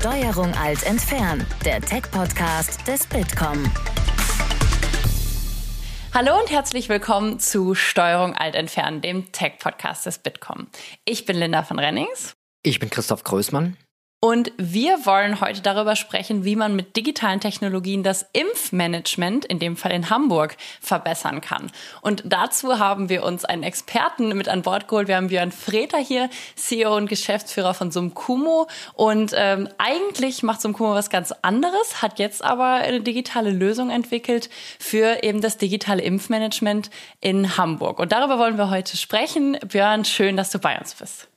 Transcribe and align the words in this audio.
Steuerung 0.00 0.54
alt 0.54 0.84
entfernen, 0.84 1.44
der 1.64 1.80
Tech-Podcast 1.80 2.86
des 2.86 3.04
Bitkom. 3.04 3.64
Hallo 6.14 6.38
und 6.38 6.52
herzlich 6.52 6.88
willkommen 6.88 7.40
zu 7.40 7.74
Steuerung 7.74 8.36
alt 8.36 8.54
entfernen, 8.54 9.00
dem 9.00 9.32
Tech-Podcast 9.32 10.06
des 10.06 10.18
Bitkom. 10.18 10.68
Ich 11.04 11.24
bin 11.24 11.36
Linda 11.36 11.64
von 11.64 11.80
Rennings. 11.80 12.36
Ich 12.62 12.78
bin 12.78 12.90
Christoph 12.90 13.24
Größmann. 13.24 13.76
Und 14.20 14.50
wir 14.56 15.06
wollen 15.06 15.40
heute 15.40 15.62
darüber 15.62 15.94
sprechen, 15.94 16.44
wie 16.44 16.56
man 16.56 16.74
mit 16.74 16.96
digitalen 16.96 17.38
Technologien 17.38 18.02
das 18.02 18.26
Impfmanagement, 18.32 19.44
in 19.44 19.60
dem 19.60 19.76
Fall 19.76 19.92
in 19.92 20.10
Hamburg, 20.10 20.56
verbessern 20.80 21.40
kann. 21.40 21.70
Und 22.00 22.24
dazu 22.26 22.80
haben 22.80 23.10
wir 23.10 23.22
uns 23.22 23.44
einen 23.44 23.62
Experten 23.62 24.36
mit 24.36 24.48
an 24.48 24.62
Bord 24.62 24.88
geholt. 24.88 25.06
Wir 25.06 25.14
haben 25.14 25.28
Björn 25.28 25.52
Freter 25.52 25.98
hier, 25.98 26.30
CEO 26.56 26.96
und 26.96 27.08
Geschäftsführer 27.08 27.74
von 27.74 27.92
Sumkumo. 27.92 28.66
Und 28.94 29.34
ähm, 29.36 29.68
eigentlich 29.78 30.42
macht 30.42 30.62
Sumkumo 30.62 30.94
was 30.94 31.10
ganz 31.10 31.32
anderes, 31.42 32.02
hat 32.02 32.18
jetzt 32.18 32.42
aber 32.42 32.72
eine 32.72 33.00
digitale 33.00 33.50
Lösung 33.50 33.88
entwickelt 33.88 34.50
für 34.80 35.22
eben 35.22 35.40
das 35.40 35.58
digitale 35.58 36.02
Impfmanagement 36.02 36.90
in 37.20 37.56
Hamburg. 37.56 38.00
Und 38.00 38.10
darüber 38.10 38.40
wollen 38.40 38.58
wir 38.58 38.68
heute 38.68 38.96
sprechen. 38.96 39.56
Björn, 39.64 40.04
schön, 40.04 40.36
dass 40.36 40.50
du 40.50 40.58
bei 40.58 40.76
uns 40.76 40.94
bist. 40.96 41.28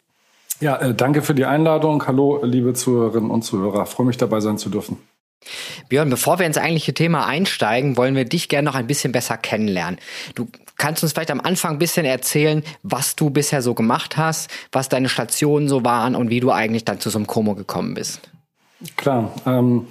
Ja, 0.62 0.78
äh, 0.78 0.94
danke 0.94 1.24
für 1.24 1.34
die 1.34 1.46
Einladung. 1.46 2.06
Hallo, 2.06 2.40
liebe 2.44 2.74
Zuhörerinnen 2.74 3.32
und 3.32 3.42
Zuhörer. 3.42 3.86
freue 3.88 4.06
mich 4.06 4.18
dabei 4.18 4.40
sein 4.40 4.60
zu 4.60 4.70
dürfen. 4.70 4.98
Björn, 5.90 6.12
bevor 6.12 6.38
wir 6.38 6.46
ins 6.46 6.60
eigentliche 6.60 6.94
Thema 6.94 7.26
einsteigen, 7.26 7.98
wollen 7.98 8.16
wir 8.16 8.26
dich 8.26 8.48
gerne 8.48 8.68
noch 8.68 8.76
ein 8.76 8.86
bisschen 8.86 9.12
besser 9.12 9.38
kennenlernen. 9.38 10.00
Du 10.36 10.48
kannst 10.78 11.02
uns 11.02 11.14
vielleicht 11.14 11.32
am 11.32 11.42
Anfang 11.42 11.74
ein 11.74 11.80
bisschen 11.80 12.06
erzählen, 12.06 12.64
was 12.84 13.16
du 13.16 13.32
bisher 13.32 13.64
so 13.64 13.74
gemacht 13.74 14.18
hast, 14.18 14.52
was 14.72 14.88
deine 14.88 15.10
Stationen 15.10 15.68
so 15.68 15.84
waren 15.84 16.16
und 16.16 16.30
wie 16.30 16.40
du 16.40 16.52
eigentlich 16.52 16.86
dann 16.86 17.00
zu 17.00 17.10
so 17.10 17.18
einem 17.18 17.26
Chromo 17.26 17.56
gekommen 17.56 17.96
bist. 17.96 18.22
Klar. 18.98 19.32
Ähm 19.48 19.88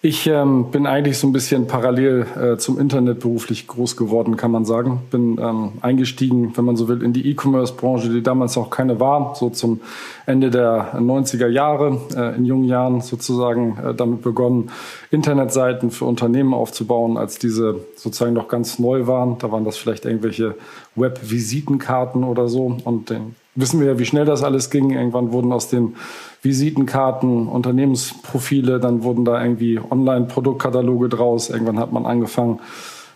ich 0.00 0.28
ähm, 0.28 0.70
bin 0.70 0.86
eigentlich 0.86 1.18
so 1.18 1.26
ein 1.26 1.32
bisschen 1.32 1.66
parallel 1.66 2.24
äh, 2.40 2.56
zum 2.56 2.78
Internet 2.78 3.18
beruflich 3.18 3.66
groß 3.66 3.96
geworden, 3.96 4.36
kann 4.36 4.52
man 4.52 4.64
sagen. 4.64 5.00
Bin 5.10 5.38
ähm, 5.40 5.72
eingestiegen, 5.80 6.56
wenn 6.56 6.64
man 6.64 6.76
so 6.76 6.86
will, 6.86 7.02
in 7.02 7.12
die 7.12 7.28
E-Commerce-Branche, 7.28 8.08
die 8.08 8.22
damals 8.22 8.56
auch 8.56 8.70
keine 8.70 9.00
war, 9.00 9.34
so 9.34 9.50
zum 9.50 9.80
Ende 10.24 10.50
der 10.50 10.94
90er 10.94 11.48
Jahre, 11.48 12.00
äh, 12.14 12.36
in 12.36 12.44
jungen 12.44 12.68
Jahren 12.68 13.00
sozusagen 13.00 13.76
äh, 13.78 13.92
damit 13.92 14.22
begonnen, 14.22 14.70
Internetseiten 15.10 15.90
für 15.90 16.04
Unternehmen 16.04 16.54
aufzubauen, 16.54 17.16
als 17.16 17.40
diese 17.40 17.80
sozusagen 17.96 18.34
noch 18.34 18.46
ganz 18.46 18.78
neu 18.78 19.08
waren. 19.08 19.38
Da 19.38 19.50
waren 19.50 19.64
das 19.64 19.78
vielleicht 19.78 20.04
irgendwelche 20.04 20.54
Web-Visitenkarten 20.94 22.22
oder 22.22 22.48
so. 22.48 22.76
Und 22.84 23.10
den 23.10 23.34
wissen 23.58 23.80
wir 23.80 23.88
ja, 23.88 23.98
wie 23.98 24.06
schnell 24.06 24.24
das 24.24 24.42
alles 24.42 24.70
ging. 24.70 24.90
Irgendwann 24.90 25.32
wurden 25.32 25.52
aus 25.52 25.68
den 25.68 25.96
Visitenkarten 26.42 27.48
Unternehmensprofile, 27.48 28.78
dann 28.78 29.02
wurden 29.02 29.24
da 29.24 29.42
irgendwie 29.42 29.80
Online-Produktkataloge 29.80 31.08
draus. 31.08 31.50
Irgendwann 31.50 31.78
hat 31.78 31.92
man 31.92 32.06
angefangen 32.06 32.60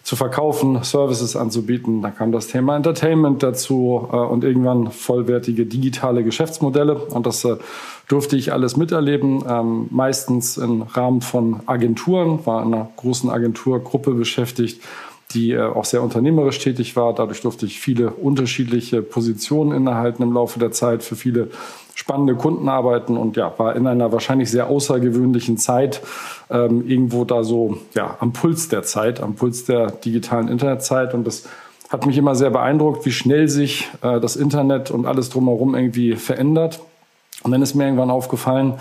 zu 0.03 0.17
verkaufen, 0.17 0.83
Services 0.83 1.37
anzubieten. 1.37 2.03
Dann 2.03 2.17
kam 2.17 2.33
das 2.33 2.49
Thema 2.49 2.75
Entertainment 2.75 3.45
dazu 3.45 4.09
äh, 4.13 4.17
und 4.17 4.43
irgendwann 4.43 4.91
vollwertige 4.91 5.65
digitale 5.65 6.25
Geschäftsmodelle. 6.25 6.97
Und 6.97 7.25
das 7.25 7.45
äh, 7.45 7.57
durfte 8.09 8.37
ich 8.37 8.53
alles 8.53 8.77
miterleben, 8.77 9.45
ähm, 9.49 9.87
meistens 9.91 10.57
im 10.57 10.83
Rahmen 10.83 11.21
von 11.21 11.61
Agenturen, 11.67 12.45
war 12.45 12.65
in 12.65 12.75
einer 12.75 12.89
großen 12.97 13.31
Agenturgruppe 13.31 14.13
beschäftigt 14.15 14.83
die 15.35 15.53
äh, 15.53 15.63
auch 15.63 15.85
sehr 15.85 16.03
unternehmerisch 16.03 16.59
tätig 16.59 16.97
war. 16.97 17.15
Dadurch 17.15 17.41
durfte 17.41 17.67
ich 17.67 17.81
viele 17.81 18.11
unterschiedliche 18.11 19.03
Positionen 19.03 19.73
innehalten 19.73 20.23
im 20.23 20.33
Laufe 20.33 20.59
der 20.59 20.73
Zeit, 20.73 21.03
für 21.03 21.17
viele 21.17 21.49
spannende 21.95 22.35
Kunden 22.35 22.69
arbeiten 22.69 23.17
und 23.17 23.37
ja, 23.37 23.53
war 23.59 23.77
in 23.77 23.87
einer 23.87 24.13
wahrscheinlich 24.13 24.51
sehr 24.51 24.69
außergewöhnlichen 24.69 25.59
Zeit 25.59 26.01
ähm, 26.51 26.89
irgendwo 26.89 27.25
da 27.25 27.45
so 27.45 27.79
ja, 27.95 28.17
am 28.21 28.33
Puls 28.33 28.69
der 28.69 28.83
Zeit, 28.83 29.21
am 29.21 29.35
Puls 29.35 29.65
der 29.65 29.91
digitalen 29.91 30.49
Internetzeit 30.49 31.15
und 31.15 31.27
das 31.27 31.49
hat 31.91 32.07
mich 32.07 32.17
immer 32.17 32.35
sehr 32.35 32.51
beeindruckt, 32.51 33.05
wie 33.05 33.13
schnell 33.13 33.49
sich 33.49 33.91
äh, 34.01 34.19
das 34.21 34.37
Internet 34.37 34.91
und 34.91 35.05
alles 35.05 35.29
drumherum 35.29 35.75
irgendwie 35.75 36.17
verändert. 36.17 36.81
Und 37.43 37.51
dann 37.51 37.63
ist 37.63 37.75
mir 37.75 37.85
irgendwann 37.85 38.11
aufgefallen, 38.11 38.75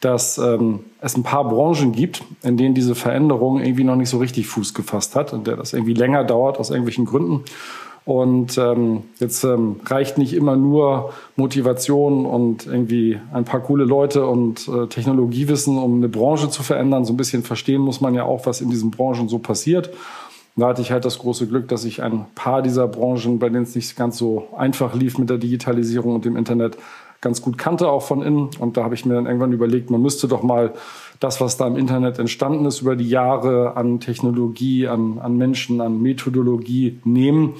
dass 0.00 0.38
ähm, 0.38 0.80
es 1.00 1.16
ein 1.16 1.22
paar 1.22 1.48
Branchen 1.48 1.92
gibt, 1.92 2.24
in 2.42 2.56
denen 2.56 2.74
diese 2.74 2.94
Veränderung 2.94 3.60
irgendwie 3.60 3.84
noch 3.84 3.96
nicht 3.96 4.10
so 4.10 4.18
richtig 4.18 4.46
Fuß 4.48 4.74
gefasst 4.74 5.14
hat 5.14 5.32
und 5.32 5.46
der 5.46 5.56
das 5.56 5.72
irgendwie 5.72 5.94
länger 5.94 6.24
dauert 6.24 6.58
aus 6.58 6.70
irgendwelchen 6.70 7.04
Gründen. 7.04 7.44
Und 8.08 8.56
ähm, 8.56 9.02
jetzt 9.20 9.44
ähm, 9.44 9.80
reicht 9.84 10.16
nicht 10.16 10.32
immer 10.32 10.56
nur 10.56 11.12
Motivation 11.36 12.24
und 12.24 12.66
irgendwie 12.66 13.20
ein 13.34 13.44
paar 13.44 13.60
coole 13.60 13.84
Leute 13.84 14.24
und 14.24 14.66
äh, 14.66 14.86
Technologiewissen, 14.86 15.76
um 15.76 15.96
eine 15.96 16.08
Branche 16.08 16.48
zu 16.48 16.62
verändern. 16.62 17.04
So 17.04 17.12
ein 17.12 17.18
bisschen 17.18 17.42
verstehen 17.42 17.82
muss 17.82 18.00
man 18.00 18.14
ja 18.14 18.24
auch, 18.24 18.46
was 18.46 18.62
in 18.62 18.70
diesen 18.70 18.90
Branchen 18.90 19.28
so 19.28 19.38
passiert. 19.38 19.90
Da 20.56 20.68
hatte 20.68 20.80
ich 20.80 20.90
halt 20.90 21.04
das 21.04 21.18
große 21.18 21.46
Glück, 21.48 21.68
dass 21.68 21.84
ich 21.84 22.02
ein 22.02 22.24
paar 22.34 22.62
dieser 22.62 22.88
Branchen, 22.88 23.38
bei 23.38 23.50
denen 23.50 23.64
es 23.64 23.74
nicht 23.74 23.94
ganz 23.94 24.16
so 24.16 24.48
einfach 24.56 24.94
lief 24.94 25.18
mit 25.18 25.28
der 25.28 25.36
Digitalisierung 25.36 26.14
und 26.14 26.24
dem 26.24 26.36
Internet, 26.38 26.78
ganz 27.20 27.42
gut 27.42 27.58
kannte, 27.58 27.88
auch 27.88 28.02
von 28.02 28.22
innen. 28.22 28.50
Und 28.58 28.76
da 28.76 28.84
habe 28.84 28.94
ich 28.94 29.04
mir 29.04 29.14
dann 29.14 29.26
irgendwann 29.26 29.52
überlegt, 29.52 29.90
man 29.90 30.02
müsste 30.02 30.28
doch 30.28 30.42
mal 30.42 30.74
das, 31.20 31.40
was 31.40 31.56
da 31.56 31.66
im 31.66 31.76
Internet 31.76 32.18
entstanden 32.18 32.64
ist, 32.66 32.80
über 32.82 32.96
die 32.96 33.08
Jahre 33.08 33.76
an 33.76 34.00
Technologie, 34.00 34.86
an, 34.86 35.18
an 35.18 35.36
Menschen, 35.36 35.80
an 35.80 36.00
Methodologie 36.00 37.00
nehmen 37.04 37.54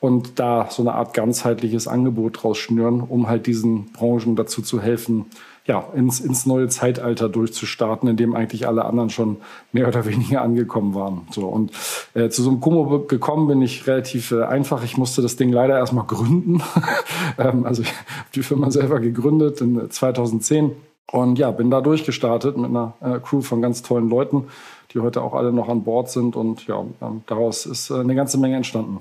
und 0.00 0.38
da 0.38 0.68
so 0.70 0.82
eine 0.82 0.94
Art 0.94 1.14
ganzheitliches 1.14 1.86
Angebot 1.86 2.42
draus 2.42 2.58
schnüren, 2.58 3.00
um 3.00 3.28
halt 3.28 3.46
diesen 3.46 3.92
Branchen 3.92 4.36
dazu 4.36 4.62
zu 4.62 4.80
helfen, 4.80 5.26
ja, 5.66 5.84
ins, 5.94 6.20
ins 6.20 6.44
neue 6.44 6.68
Zeitalter 6.68 7.28
durchzustarten, 7.28 8.08
in 8.08 8.16
dem 8.16 8.34
eigentlich 8.34 8.66
alle 8.66 8.84
anderen 8.84 9.10
schon 9.10 9.36
mehr 9.72 9.86
oder 9.86 10.04
weniger 10.06 10.42
angekommen 10.42 10.94
waren. 10.94 11.26
So 11.30 11.46
und 11.46 11.70
äh, 12.14 12.28
zu 12.30 12.42
so 12.42 12.50
einem 12.50 12.60
Kummo 12.60 13.00
gekommen 13.00 13.46
bin 13.46 13.62
ich 13.62 13.86
relativ 13.86 14.32
äh, 14.32 14.42
einfach. 14.42 14.82
Ich 14.82 14.96
musste 14.96 15.22
das 15.22 15.36
Ding 15.36 15.52
leider 15.52 15.76
erstmal 15.78 16.06
gründen. 16.06 16.62
ähm, 17.38 17.64
also 17.64 17.82
ich 17.82 17.88
habe 17.88 18.28
die 18.34 18.42
Firma 18.42 18.70
selber 18.70 18.98
gegründet 18.98 19.60
in 19.60 19.88
2010 19.88 20.64
äh, 20.64 20.72
und 21.12 21.38
ja, 21.38 21.50
bin 21.50 21.70
da 21.70 21.80
durchgestartet 21.80 22.56
mit 22.56 22.70
einer 22.70 22.94
äh, 23.00 23.20
Crew 23.20 23.42
von 23.42 23.62
ganz 23.62 23.82
tollen 23.82 24.08
Leuten, 24.08 24.48
die 24.92 25.00
heute 25.00 25.22
auch 25.22 25.34
alle 25.34 25.52
noch 25.52 25.68
an 25.68 25.84
Bord 25.84 26.10
sind 26.10 26.34
und 26.34 26.66
ja, 26.66 26.84
ähm, 27.00 27.22
daraus 27.26 27.66
ist 27.66 27.90
äh, 27.90 28.00
eine 28.00 28.14
ganze 28.16 28.38
Menge 28.38 28.56
entstanden. 28.56 28.98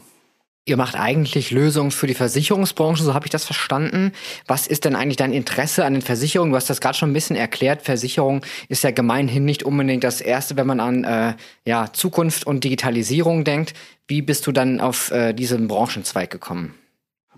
Ihr 0.65 0.77
macht 0.77 0.95
eigentlich 0.95 1.49
Lösungen 1.49 1.89
für 1.89 2.05
die 2.05 2.13
Versicherungsbranche, 2.13 3.03
so 3.03 3.15
habe 3.15 3.25
ich 3.25 3.31
das 3.31 3.45
verstanden. 3.45 4.11
Was 4.45 4.67
ist 4.67 4.85
denn 4.85 4.95
eigentlich 4.95 5.17
dein 5.17 5.33
Interesse 5.33 5.85
an 5.85 5.93
den 5.93 6.03
Versicherungen? 6.03 6.51
Du 6.51 6.55
hast 6.55 6.69
das 6.69 6.81
gerade 6.81 6.95
schon 6.95 7.09
ein 7.09 7.13
bisschen 7.13 7.35
erklärt. 7.35 7.81
Versicherung 7.81 8.45
ist 8.69 8.83
ja 8.83 8.91
gemeinhin 8.91 9.43
nicht 9.43 9.63
unbedingt 9.63 10.03
das 10.03 10.21
Erste, 10.21 10.57
wenn 10.57 10.67
man 10.67 10.79
an 10.79 11.03
äh, 11.03 11.33
ja, 11.65 11.91
Zukunft 11.91 12.45
und 12.45 12.63
Digitalisierung 12.63 13.43
denkt. 13.43 13.73
Wie 14.07 14.21
bist 14.21 14.45
du 14.45 14.51
dann 14.51 14.81
auf 14.81 15.09
äh, 15.09 15.33
diesen 15.33 15.67
Branchenzweig 15.67 16.29
gekommen? 16.29 16.75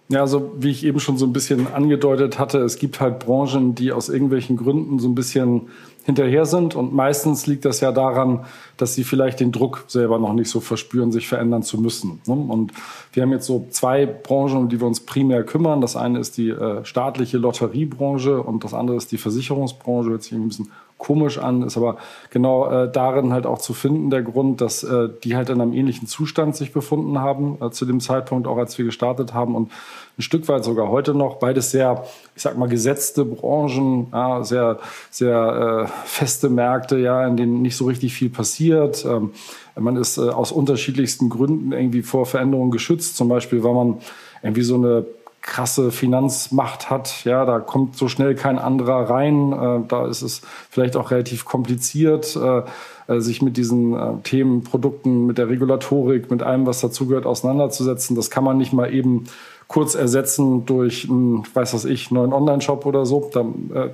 Ja, 0.09 0.19
also 0.19 0.51
wie 0.59 0.72
ich 0.72 0.84
eben 0.84 1.00
schon 1.00 1.17
so 1.17 1.25
ein 1.25 1.31
bisschen 1.31 1.67
angedeutet 1.67 2.38
hatte, 2.38 2.59
es 2.59 2.78
gibt 2.78 3.00
halt 3.00 3.19
Branchen, 3.19 3.73
die 3.73 3.94
aus 3.94 4.09
irgendwelchen 4.09 4.57
Gründen 4.57 5.00
so 5.00 5.07
ein 5.07 5.16
bisschen 5.16 5.69
hinterher 6.03 6.46
sind. 6.46 6.75
Und 6.75 6.94
meistens 6.94 7.47
liegt 7.47 7.66
das 7.66 7.80
ja 7.80 7.91
daran, 7.91 8.46
dass 8.78 8.94
sie 8.94 9.03
vielleicht 9.03 9.40
den 9.40 9.52
Druck 9.52 9.86
selber 9.88 10.19
noch 10.19 10.34
nicht 10.34 10.50
so 10.50 10.59
verspüren, 10.59 11.12
sich 11.12 11.28
verändern 11.28 11.64
zu 11.64 11.80
müssen. 11.80 12.22
Ne? 12.28 12.34
Und 12.34 12.74
wir 13.14 13.24
haben 13.24 13.31
jetzt 13.31 13.46
so 13.46 13.68
zwei 13.69 14.06
Branchen, 14.06 14.58
um 14.58 14.69
die 14.69 14.80
wir 14.80 14.88
uns 14.88 15.00
primär 15.00 15.44
kümmern. 15.44 15.81
Das 15.81 15.96
eine 15.96 16.19
ist 16.19 16.38
die 16.38 16.50
äh, 16.50 16.84
staatliche 16.86 17.38
Lotteriebranche 17.38 18.41
und 18.41 18.64
das 18.64 18.74
andere 18.74 18.97
ist 18.97 19.12
die 19.12 19.18
Versicherungsbranche. 19.18 20.09
Hört 20.09 20.24
sich 20.24 20.34
ein 20.34 20.47
bisschen 20.47 20.72
komisch 21.03 21.38
an, 21.38 21.64
ist 21.64 21.75
aber 21.75 21.97
genau 22.30 22.69
äh, 22.69 22.91
darin 22.91 23.34
halt 23.34 23.46
auch 23.46 23.59
zu 23.59 23.74
finden 23.74 24.09
der 24.09 24.24
Grund, 24.24 24.62
dass 24.62 24.84
äh, 24.84 25.09
die 25.24 25.36
halt 25.36 25.50
in 25.50 25.59
einem 25.59 25.74
ähnlichen 25.74 26.08
Zustand 26.08 26.56
sich 26.56 26.72
befunden 26.72 27.19
haben 27.19 27.58
äh, 27.62 27.72
zu 27.72 27.86
dem 27.86 28.00
Zeitpunkt, 28.00 28.47
auch 28.47 28.58
als 28.58 28.78
wir 28.78 28.86
gestartet 28.86 29.34
haben 29.34 29.56
und 29.56 29.69
ein 30.18 30.22
Stück 30.22 30.47
weit 30.47 30.64
sogar 30.64 30.90
heute 30.90 31.14
noch. 31.14 31.40
Beides 31.40 31.72
sehr, 31.72 32.06
ich 32.36 32.41
sag 32.41 32.58
mal, 32.58 32.69
gesetzte 32.69 33.25
Branchen, 33.25 34.08
ja, 34.14 34.44
sehr, 34.44 34.79
sehr 35.09 35.88
äh, 35.88 36.08
feste 36.08 36.50
Märkte, 36.50 36.97
ja, 37.00 37.28
in 37.28 37.35
denen 37.35 37.61
nicht 37.61 37.76
so 37.76 37.85
richtig 37.85 38.14
viel 38.14 38.29
passiert. 38.29 39.06
Ähm, 39.06 39.32
man 39.76 39.97
ist 39.97 40.17
äh, 40.17 40.29
aus 40.29 40.52
unterschiedlichsten 40.52 41.29
Gründen 41.29 41.73
irgendwie 41.73 42.03
vor 42.03 42.26
Veränderungen 42.26 42.72
geschützt, 42.72 43.17
zum 43.17 43.28
Beispiel, 43.28 43.64
weil 43.64 43.73
man 43.73 43.97
irgendwie 44.41 44.64
so 44.64 44.76
eine 44.76 45.06
krasse 45.43 45.91
Finanzmacht 45.91 46.90
hat. 46.90 47.25
Ja, 47.25 47.45
da 47.45 47.59
kommt 47.59 47.97
so 47.97 48.07
schnell 48.07 48.34
kein 48.34 48.57
anderer 48.57 49.09
rein. 49.09 49.51
Äh, 49.51 49.87
da 49.87 50.07
ist 50.07 50.22
es 50.22 50.41
vielleicht 50.69 50.95
auch 50.95 51.11
relativ 51.11 51.45
kompliziert, 51.45 52.35
äh, 52.35 52.63
äh, 53.07 53.19
sich 53.19 53.41
mit 53.41 53.57
diesen 53.57 53.93
äh, 53.93 54.13
Themen, 54.23 54.63
Produkten, 54.63 55.28
mit 55.28 55.37
der 55.37 55.49
Regulatorik, 55.49 56.31
mit 56.31 56.41
allem, 56.41 56.66
was 56.66 56.79
dazugehört, 56.79 57.25
auseinanderzusetzen. 57.25 58.16
Das 58.16 58.31
kann 58.31 58.45
man 58.45 58.57
nicht 58.57 58.72
mal 58.72 58.91
eben 58.91 59.25
kurz 59.67 59.95
ersetzen 59.95 60.66
durch 60.66 61.09
einen, 61.09 61.43
weiß 61.53 61.73
was 61.73 61.85
ich, 61.85 62.09
neuen 62.09 62.31
Online-Shop 62.31 62.85
oder 62.85 63.05
so. 63.05 63.29
Da, 63.34 63.41
äh, 63.41 63.89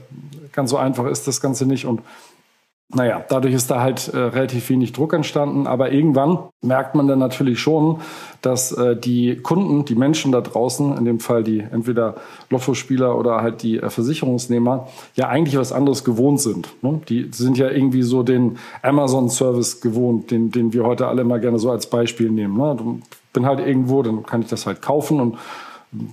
ganz 0.52 0.70
so 0.70 0.78
einfach 0.78 1.08
ist 1.08 1.28
das 1.28 1.42
Ganze 1.42 1.66
nicht. 1.66 1.86
Und 1.86 2.02
naja, 2.92 3.24
dadurch 3.30 3.54
ist 3.54 3.70
da 3.70 3.82
halt 3.82 4.08
äh, 4.08 4.18
relativ 4.18 4.68
wenig 4.72 4.94
Druck 4.94 5.14
entstanden. 5.14 5.68
Aber 5.68 5.92
irgendwann 5.92 6.40
merkt 6.64 6.96
man 6.96 7.08
dann 7.08 7.20
natürlich 7.20 7.60
schon, 7.60 8.02
dass 8.42 8.72
äh, 8.72 8.96
die 8.96 9.36
Kunden, 9.36 9.86
die 9.86 9.94
Menschen 9.94 10.32
da 10.32 10.42
draußen, 10.42 10.98
in 10.98 11.06
dem 11.06 11.20
Fall 11.20 11.44
die 11.44 11.60
entweder 11.60 12.16
Lottospieler 12.50 13.16
oder 13.16 13.42
halt 13.42 13.62
die 13.62 13.78
äh, 13.78 13.92
Versicherungsnehmer, 13.92 14.88
ja 15.14 15.28
eigentlich 15.28 15.56
was 15.56 15.72
anderes 15.72 16.04
gewohnt 16.04 16.42
sind. 16.42 16.70
Ne? 16.82 17.00
Die 17.10 17.30
sind 17.32 17.60
ja 17.60 17.70
irgendwie 17.70 18.02
so 18.02 18.24
den 18.24 18.58
Amazon-Service 18.82 19.82
gewohnt, 19.82 20.32
den, 20.32 20.50
den 20.50 20.74
wir 20.74 20.84
heute 20.84 21.08
alle 21.08 21.24
mal 21.24 21.40
gerne 21.40 21.60
so 21.60 21.70
als 21.70 21.88
Beispiel 21.88 22.32
nehmen. 22.32 22.58
Ne? 22.58 22.76
Bin 23.34 23.46
halt 23.46 23.60
irgendwo, 23.60 24.02
dann 24.02 24.24
kann 24.24 24.42
ich 24.42 24.48
das 24.48 24.66
halt 24.66 24.82
kaufen 24.82 25.22
und 25.22 25.38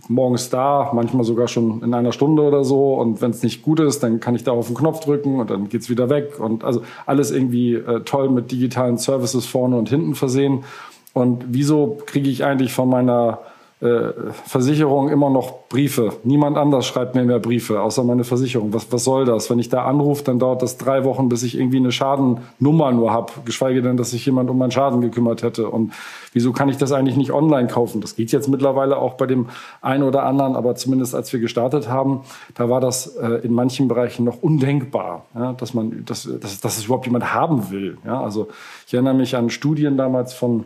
morgens 0.09 0.49
da, 0.49 0.91
manchmal 0.95 1.25
sogar 1.25 1.49
schon 1.49 1.83
in 1.83 1.93
einer 1.93 2.13
Stunde 2.13 2.43
oder 2.43 2.65
so. 2.65 2.95
Und 2.95 3.21
wenn 3.21 3.31
es 3.31 3.43
nicht 3.43 3.63
gut 3.63 3.81
ist, 3.81 4.03
dann 4.03 4.21
kann 4.21 4.35
ich 4.35 4.45
da 4.45 4.53
auf 4.53 4.69
den 4.69 4.77
Knopf 4.77 5.01
drücken 5.01 5.41
und 5.41 5.51
dann 5.51 5.69
geht's 5.69 5.91
wieder 5.91 6.09
weg. 6.09 6.41
Und 6.41 6.65
also 6.65 6.83
alles 7.05 7.31
irgendwie 7.31 7.75
äh, 7.75 8.01
toll 8.01 8.31
mit 8.31 8.51
digitalen 8.51 8.99
Services 8.99 9.47
vorne 9.47 9.77
und 9.77 9.89
hinten 9.89 10.15
versehen. 10.15 10.65
Und 11.13 11.45
wieso 11.49 11.99
kriege 12.07 12.29
ich 12.31 12.45
eigentlich 12.45 12.73
von 12.73 12.89
meiner 12.89 13.41
Versicherung 13.79 15.11
immer 15.11 15.29
noch 15.29 15.69
Briefe. 15.69 16.15
Niemand 16.25 16.57
anders 16.57 16.87
schreibt 16.87 17.15
mir 17.15 17.25
mehr 17.25 17.41
Briefe, 17.41 17.83
außer 17.83 18.05
meine 18.05 18.25
Versicherung. 18.25 18.73
Was, 18.73 18.91
was 18.91 19.05
soll 19.05 19.27
das? 19.27 19.51
Wenn 19.51 19.59
ich 19.59 19.69
da 19.69 19.85
anrufe, 19.85 20.25
dann 20.25 20.39
dauert 20.39 20.63
das 20.63 20.79
drei 20.79 21.05
Wochen, 21.05 21.29
bis 21.29 21.43
ich 21.43 21.59
irgendwie 21.59 21.77
eine 21.77 21.93
Schadennummer 21.93 22.93
nur 22.93 23.13
habe, 23.13 23.35
geschweige 23.45 23.83
denn, 23.83 23.99
dass 23.99 24.13
sich 24.13 24.25
jemand 24.25 24.49
um 24.49 24.57
meinen 24.57 24.71
Schaden 24.71 25.03
gekümmert 25.03 25.43
hätte. 25.43 25.69
Und 25.69 25.93
wieso 26.33 26.53
kann 26.53 26.71
ich 26.71 26.79
das 26.79 26.93
eigentlich 26.93 27.19
nicht 27.19 27.33
online 27.33 27.69
kaufen? 27.69 28.01
Das 28.01 28.17
geht 28.17 28.33
jetzt 28.33 28.49
mittlerweile 28.49 28.97
auch 28.97 29.15
bei 29.15 29.27
dem 29.27 29.49
einen 29.83 30.05
oder 30.05 30.23
anderen, 30.23 30.57
aber 30.57 30.75
zumindest 30.75 31.15
als 31.15 31.31
wir 31.35 31.41
gestartet 31.41 31.87
haben, 31.87 32.23
da 32.55 32.71
war 32.71 32.81
das 32.81 33.09
äh, 33.17 33.45
in 33.45 33.53
manchen 33.53 33.89
Bereichen 33.89 34.25
noch 34.25 34.43
undenkbar, 34.43 35.27
ja, 35.35 35.53
dass 35.53 35.75
man, 35.75 36.03
dass, 36.07 36.27
dass, 36.41 36.63
dass 36.63 36.79
es 36.79 36.87
überhaupt 36.87 37.05
jemand 37.05 37.35
haben 37.35 37.71
will. 37.71 37.99
Ja, 38.07 38.23
also 38.23 38.49
ich 38.87 38.95
erinnere 38.95 39.15
mich 39.15 39.37
an 39.37 39.51
Studien 39.51 39.99
damals 39.99 40.33
von 40.33 40.65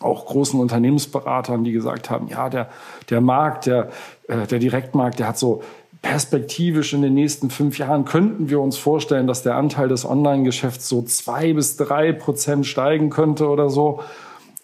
auch 0.00 0.26
großen 0.26 0.60
Unternehmensberatern, 0.60 1.64
die 1.64 1.72
gesagt 1.72 2.10
haben, 2.10 2.28
ja, 2.28 2.48
der, 2.48 2.68
der 3.08 3.20
Markt, 3.20 3.66
der, 3.66 3.90
äh, 4.28 4.46
der 4.46 4.58
Direktmarkt, 4.58 5.18
der 5.18 5.28
hat 5.28 5.38
so 5.38 5.62
perspektivisch 6.02 6.92
in 6.92 7.02
den 7.02 7.14
nächsten 7.14 7.50
fünf 7.50 7.78
Jahren 7.78 8.04
könnten 8.04 8.48
wir 8.48 8.60
uns 8.60 8.76
vorstellen, 8.76 9.26
dass 9.26 9.42
der 9.42 9.56
Anteil 9.56 9.88
des 9.88 10.04
Online-Geschäfts 10.04 10.88
so 10.88 11.02
zwei 11.02 11.52
bis 11.52 11.76
drei 11.76 12.12
Prozent 12.12 12.66
steigen 12.66 13.10
könnte 13.10 13.48
oder 13.48 13.70
so. 13.70 14.00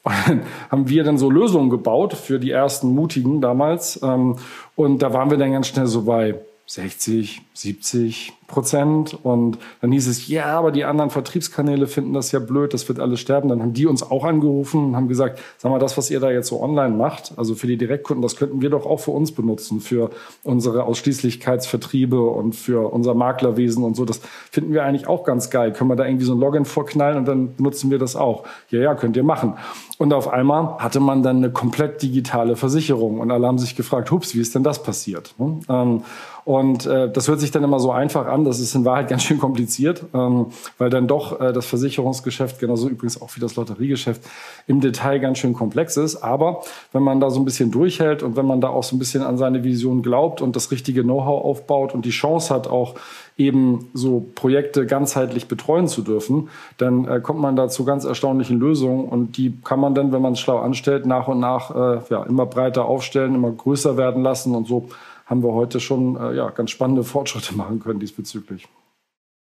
Und 0.05 0.15
dann 0.27 0.43
haben 0.71 0.89
wir 0.89 1.05
dann 1.05 1.19
so 1.19 1.31
Lösungen 1.31 1.71
gebaut 1.71 2.15
für 2.15 2.39
die 2.39 2.51
ersten 2.51 2.95
Mutigen 2.95 3.41
damals. 3.41 4.01
Ähm, 4.03 4.37
und 4.77 5.01
da 5.01 5.13
waren 5.13 5.31
wir 5.31 5.39
dann 5.39 5.53
ganz 5.53 5.69
schnell 5.69 5.87
so 5.87 6.03
bei 6.03 6.37
60, 6.73 7.43
70 7.53 8.33
Prozent. 8.47 9.19
Und 9.23 9.59
dann 9.83 9.93
hieß 9.93 10.07
es, 10.09 10.29
ja, 10.29 10.47
aber 10.47 10.73
die 10.73 10.85
anderen 10.85 11.11
Vertriebskanäle 11.11 11.87
finden 11.87 12.15
das 12.15 12.33
ja 12.33 12.39
blöd, 12.39 12.73
das 12.73 12.89
wird 12.89 12.99
alles 12.99 13.21
sterben. 13.21 13.51
Dann 13.51 13.61
haben 13.61 13.75
die 13.75 13.85
uns 13.85 14.03
auch 14.03 14.25
angerufen 14.25 14.87
und 14.87 14.97
haben 14.97 15.07
gesagt, 15.07 15.39
sag 15.59 15.71
mal, 15.71 15.79
das, 15.79 15.99
was 15.99 16.11
ihr 16.11 16.19
da 16.19 16.31
jetzt 16.31 16.49
so 16.49 16.63
online 16.63 16.97
macht, 16.97 17.35
also 17.37 17.55
für 17.55 17.67
die 17.67 17.77
Direktkunden, 17.77 18.23
das 18.23 18.37
könnten 18.37 18.63
wir 18.63 18.71
doch 18.71 18.87
auch 18.87 19.01
für 19.01 19.11
uns 19.11 19.33
benutzen, 19.33 19.81
für 19.81 20.11
unsere 20.45 20.85
Ausschließlichkeitsvertriebe 20.85 22.21
und 22.23 22.55
für 22.55 22.91
unser 22.91 23.13
Maklerwesen 23.13 23.85
und 23.85 23.95
so. 23.95 24.07
Das 24.07 24.23
finden 24.51 24.73
wir 24.73 24.85
eigentlich 24.85 25.09
auch 25.09 25.25
ganz 25.25 25.51
geil. 25.51 25.75
Können 25.75 25.91
wir 25.91 25.97
da 25.97 26.07
irgendwie 26.07 26.25
so 26.25 26.35
ein 26.35 26.41
Login 26.41 26.65
vorknallen 26.65 27.19
und 27.19 27.27
dann 27.27 27.55
benutzen 27.55 27.91
wir 27.91 27.99
das 27.99 28.17
auch. 28.17 28.45
Ja, 28.71 28.81
ja, 28.81 28.95
könnt 28.95 29.19
ihr 29.19 29.25
machen. 29.25 29.59
Und 29.99 30.15
auf 30.15 30.29
einmal 30.29 30.79
hatte 30.79 31.01
man 31.01 31.23
dann 31.23 31.37
eine 31.37 31.51
komplett 31.51 32.01
digitale 32.01 32.57
Versicherung 32.57 33.21
und 33.21 33.31
alle 33.31 33.47
haben 33.47 33.59
sich 33.59 33.77
gefragt, 33.77 34.11
hups, 34.11 34.35
wie 34.35 34.41
ist 34.41 34.55
denn 34.55 34.65
das 34.65 34.83
passiert? 34.83 35.35
Ähm, 35.69 36.03
und 36.45 36.87
äh, 36.87 37.11
das 37.11 37.29
hört 37.29 37.41
sich 37.41 37.51
dann 37.51 37.63
immer 37.63 37.79
so 37.79 37.93
einfach 37.93 38.27
an, 38.27 38.45
das 38.45 38.59
ist 38.59 38.75
in 38.75 38.85
Wahrheit 38.85 39.09
ganz 39.09 39.23
schön 39.23 39.39
kompliziert, 39.39 40.05
ähm, 40.13 40.47
weil 40.79 40.91
dann 40.91 41.07
doch 41.07 41.41
äh, 41.41 41.53
das 41.53 41.67
Versicherungsgeschäft, 41.67 42.59
genauso 42.59 42.89
übrigens 42.89 43.21
auch 43.21 43.35
wie 43.37 43.41
das 43.41 43.57
Lotteriegeschäft, 43.57 44.23
im 44.67 44.81
Detail 44.81 45.19
ganz 45.19 45.39
schön 45.39 45.53
komplex 45.55 45.97
ist. 45.97 46.17
Aber 46.17 46.63
wenn 46.93 47.03
man 47.03 47.21
da 47.21 47.31
so 47.31 47.41
ein 47.41 47.45
bisschen 47.45 47.71
durchhält 47.71 48.23
und 48.23 48.37
wenn 48.37 48.47
man 48.47 48.61
da 48.61 48.69
auch 48.69 48.83
so 48.83 48.97
ein 48.97 48.99
bisschen 48.99 49.23
an 49.23 49.39
seine 49.39 49.65
Vision 49.65 50.03
glaubt 50.03 50.41
und 50.41 50.57
das 50.57 50.71
richtige 50.71 51.03
Know-how 51.03 51.45
aufbaut 51.45 51.95
und 51.95 52.05
die 52.05 52.11
Chance 52.11 52.53
hat, 52.53 52.67
auch 52.67 52.95
eben 53.39 53.91
so 53.95 54.27
Projekte 54.35 54.87
ganzheitlich 54.87 55.49
betreuen 55.49 55.89
zu 55.89 56.03
dürfen, 56.03 56.49
dann 56.77 57.07
äh, 57.07 57.21
kommt 57.21 57.41
man 57.41 57.57
da 57.57 57.69
zu 57.69 57.85
ganz 57.85 58.05
erstaunlichen 58.05 58.59
Lösungen 58.59 59.09
und 59.09 59.37
die 59.37 59.55
kann 59.65 59.81
man 59.81 59.95
dann, 59.95 60.13
wenn 60.13 60.23
man 60.23 60.35
es 60.35 60.41
schlau 60.41 60.59
anstellt, 60.59 61.07
nach 61.07 61.29
und 61.29 61.41
nach 61.41 61.71
äh, 61.71 62.01
ja, 62.11 62.23
immer 62.25 62.47
breiter 62.47 62.85
aufstellen, 62.85 63.35
immer 63.35 63.51
größer 63.51 63.97
werden 63.97 64.23
lassen 64.23 64.55
und 64.55 64.67
so 64.67 64.89
haben 65.33 65.43
wir 65.43 65.55
heute 65.55 65.81
schon 65.81 66.17
äh, 66.17 66.37
ja, 66.37 66.51
ganz 66.51 66.71
spannende 66.71 67.05
Fortschritte 67.05 67.55
machen 67.57 67.81
können 67.81 67.99
diesbezüglich. 67.99 68.69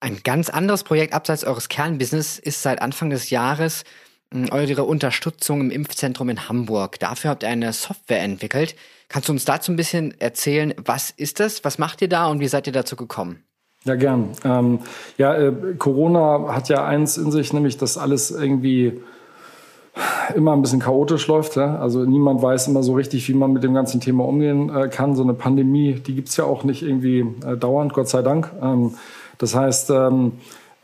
Ein 0.02 0.20
ganz 0.24 0.50
anderes 0.50 0.84
Projekt 0.84 1.14
abseits 1.14 1.46
eures 1.46 1.70
Kernbusiness 1.70 2.38
ist 2.40 2.62
seit 2.62 2.82
Anfang 2.82 3.12
des 3.12 3.30
Jahres 3.30 3.84
hm, 4.34 4.50
eure 4.52 4.84
Unterstützung 4.84 5.62
im 5.62 5.72
Impfzentrum 5.72 6.30
in 6.30 6.50
Hamburg. 6.50 7.00
Dafür 7.00 7.30
habt 7.30 7.44
ihr 7.44 7.50
eine 7.50 7.72
Software 7.72 8.22
entwickelt. 8.22 8.76
Kannst 9.10 9.30
du 9.30 9.34
uns 9.34 9.46
dazu 9.46 9.72
ein 9.72 9.76
bisschen 9.76 10.20
erzählen, 10.20 10.74
was 10.84 11.12
ist 11.12 11.40
das, 11.40 11.64
was 11.64 11.78
macht 11.78 12.02
ihr 12.02 12.10
da 12.10 12.28
und 12.28 12.40
wie 12.40 12.48
seid 12.48 12.66
ihr 12.66 12.74
dazu 12.74 12.96
gekommen? 12.96 13.44
Ja, 13.84 13.94
gern. 13.94 14.32
Ähm, 14.44 14.80
ja, 15.20 15.36
äh, 15.36 15.54
Corona 15.78 16.54
hat 16.54 16.70
ja 16.70 16.84
eins 16.84 17.18
in 17.18 17.32
sich, 17.32 17.54
nämlich 17.54 17.78
dass 17.78 18.00
alles 18.00 18.32
irgendwie 18.32 19.04
immer 20.36 20.54
ein 20.54 20.62
bisschen 20.62 20.80
chaotisch 20.80 21.28
läuft. 21.28 21.56
Ja? 21.56 21.78
Also 21.78 22.04
niemand 22.04 22.42
weiß 22.42 22.68
immer 22.68 22.84
so 22.84 22.94
richtig, 22.94 23.28
wie 23.30 23.34
man 23.34 23.54
mit 23.54 23.64
dem 23.64 23.74
ganzen 23.74 24.02
Thema 24.02 24.26
umgehen 24.26 24.70
äh, 24.76 24.90
kann. 24.90 25.16
So 25.16 25.24
eine 25.24 25.34
Pandemie, 25.34 25.94
die 25.94 26.16
gibt's 26.16 26.38
ja 26.38 26.46
auch 26.46 26.64
nicht 26.64 26.82
irgendwie 26.82 27.26
äh, 27.46 27.58
dauernd, 27.58 27.94
Gott 27.94 28.10
sei 28.10 28.22
Dank. 28.22 28.52
Ähm, 28.62 28.96
das 29.38 29.56
heißt, 29.56 29.90
ähm, 29.92 30.34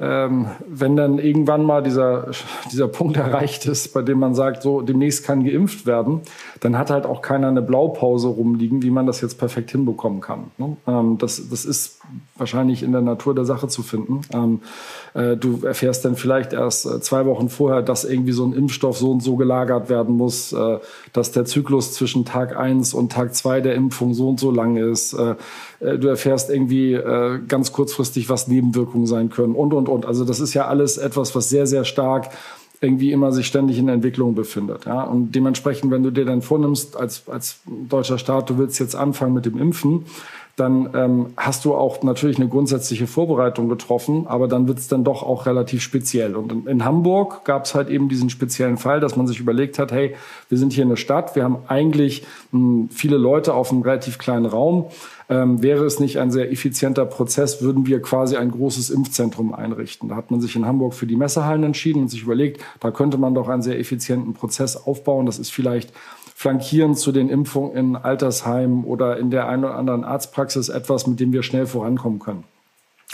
ähm, 0.02 0.48
wenn 0.68 0.96
dann 0.96 1.20
irgendwann 1.20 1.64
mal 1.64 1.84
dieser, 1.84 2.32
dieser 2.72 2.88
Punkt 2.88 3.18
erreicht 3.18 3.68
ist, 3.68 3.94
bei 3.94 4.02
dem 4.02 4.20
man 4.20 4.34
sagt, 4.34 4.64
so 4.64 4.82
demnächst 4.82 5.24
kann 5.24 5.46
geimpft 5.46 5.86
werden, 5.86 6.22
dann 6.60 6.78
hat 6.78 6.90
halt 6.90 7.06
auch 7.06 7.22
keiner 7.22 7.48
eine 7.48 7.62
Blaupause 7.62 8.28
rumliegen, 8.28 8.82
wie 8.82 8.90
man 8.90 9.06
das 9.06 9.22
jetzt 9.22 9.38
perfekt 9.38 9.72
hinbekommen 9.72 10.20
kann. 10.20 10.46
Ne? 10.58 10.76
Ähm, 10.88 11.20
das, 11.20 11.50
das 11.50 11.66
ist 11.66 12.02
wahrscheinlich 12.36 12.82
in 12.82 12.92
der 12.92 13.02
Natur 13.02 13.36
der 13.36 13.46
Sache 13.46 13.68
zu 13.68 13.84
finden. 13.84 14.22
Ähm, 14.34 14.62
äh, 15.14 15.38
du 15.38 15.64
erfährst 15.64 16.04
dann 16.04 16.16
vielleicht 16.16 16.54
erst 16.54 16.88
äh, 16.88 17.00
zwei 17.00 17.28
Wochen 17.28 17.50
vorher, 17.50 17.84
dass 17.84 18.04
irgendwie 18.04 18.32
so 18.32 18.44
ein 18.44 18.54
Impfstoff 18.54 18.98
so 18.98 19.12
und 19.12 19.22
so 19.22 19.36
gelagert 19.36 19.90
werden 19.90 20.18
muss, 20.18 20.52
äh, 20.52 20.80
dass 21.14 21.32
der 21.32 21.46
Zyklus 21.46 21.94
zwischen 21.94 22.26
Tag 22.26 22.58
eins 22.58 22.96
und 22.96 23.12
Tag 23.12 23.36
zwei 23.36 23.62
der 23.62 23.76
Impfung 23.76 24.16
so 24.16 24.30
und 24.30 24.40
so 24.40 24.50
lang 24.50 24.78
ist. 24.78 25.16
Äh, 25.82 25.98
du 25.98 26.08
erfährst 26.08 26.50
irgendwie 26.50 26.94
äh, 26.94 27.40
ganz 27.48 27.72
kurzfristig, 27.72 28.30
was 28.30 28.48
Nebenwirkungen 28.48 29.08
sein 29.08 29.30
können 29.30 29.56
und, 29.56 29.74
und, 29.74 29.90
und. 29.90 30.06
Also 30.06 30.24
das 30.26 30.40
ist 30.40 30.54
ja 30.54 30.68
alles 30.68 30.98
etwas, 30.98 31.36
was 31.36 31.50
sehr, 31.50 31.68
sehr 31.68 31.84
stark 31.84 32.30
irgendwie 32.84 33.12
immer 33.12 33.32
sich 33.32 33.46
ständig 33.46 33.78
in 33.78 33.90
Entwicklung 33.90 34.34
befindet. 34.34 34.86
Ja? 34.86 35.04
Und 35.04 35.34
dementsprechend, 35.36 35.92
wenn 35.92 36.02
du 36.02 36.10
dir 36.10 36.26
dann 36.26 36.42
vornimmst, 36.42 36.98
als, 36.98 37.28
als 37.30 37.60
deutscher 37.68 38.18
Staat, 38.18 38.50
du 38.50 38.58
willst 38.58 38.80
jetzt 38.80 38.96
anfangen 38.96 39.34
mit 39.34 39.46
dem 39.46 39.60
Impfen, 39.60 40.06
dann 40.56 40.90
ähm, 40.94 41.28
hast 41.38 41.64
du 41.64 41.74
auch 41.74 42.04
natürlich 42.04 42.38
eine 42.38 42.50
grundsätzliche 42.50 43.08
Vorbereitung 43.08 43.70
getroffen, 43.70 44.28
aber 44.28 44.48
dann 44.48 44.68
wird 44.68 44.80
es 44.80 44.88
dann 44.88 45.04
doch 45.04 45.24
auch 45.24 45.46
relativ 45.46 45.82
speziell. 45.82 46.36
Und 46.36 46.52
in, 46.52 46.68
in 46.68 46.86
Hamburg 46.86 47.46
gab 47.46 47.66
es 47.66 47.74
halt 47.74 47.90
eben 47.90 48.10
diesen 48.10 48.30
speziellen 48.30 48.78
Fall, 48.78 49.00
dass 49.00 49.16
man 49.16 49.28
sich 49.28 49.40
überlegt 49.40 49.80
hat, 49.80 49.92
hey, 49.92 50.16
wir 50.50 50.58
sind 50.58 50.74
hier 50.74 50.84
in 50.84 50.90
der 50.90 50.98
Stadt, 50.98 51.36
wir 51.36 51.44
haben 51.44 51.60
eigentlich 51.68 52.24
mh, 52.52 52.60
hm, 52.60 52.90
viele 52.90 53.18
Leute 53.18 53.54
auf 53.54 53.72
einem 53.72 53.82
relativ 53.82 54.18
kleinen 54.18 54.46
Raum. 54.46 54.88
Ähm, 55.32 55.64
wäre 55.64 55.86
es 55.86 56.02
nicht 56.02 56.20
ein 56.20 56.30
sehr 56.30 56.52
effizienter 56.52 57.06
Prozess, 57.06 57.62
würden 57.62 57.86
wir 57.86 58.02
quasi 58.02 58.36
ein 58.36 58.52
großes 58.52 58.90
Impfzentrum 58.90 59.54
einrichten. 59.54 60.10
Da 60.10 60.18
hat 60.18 60.30
man 60.30 60.42
sich 60.42 60.58
in 60.58 60.66
Hamburg 60.66 60.94
für 60.94 61.08
die 61.08 61.16
Messehallen 61.16 61.64
entschieden 61.64 62.02
und 62.02 62.10
sich 62.10 62.24
überlegt, 62.24 62.62
da 62.82 62.92
könnte 62.92 63.18
man 63.18 63.34
doch 63.34 63.48
einen 63.48 63.62
sehr 63.62 63.80
effizienten 63.80 64.34
Prozess 64.34 64.76
aufbauen. 64.76 65.26
Das 65.26 65.40
ist 65.40 65.50
vielleicht 65.50 65.94
flankieren 66.36 66.96
zu 66.96 67.14
den 67.14 67.30
Impfungen 67.30 67.72
in 67.78 67.96
Altersheimen 67.96 68.84
oder 68.84 69.18
in 69.18 69.32
der 69.32 69.48
einen 69.48 69.64
oder 69.64 69.76
anderen 69.76 70.04
Arztpraxis 70.04 70.68
etwas, 70.68 71.08
mit 71.08 71.22
dem 71.22 71.32
wir 71.32 71.44
schnell 71.44 71.66
vorankommen 71.66 72.20
können. 72.20 72.44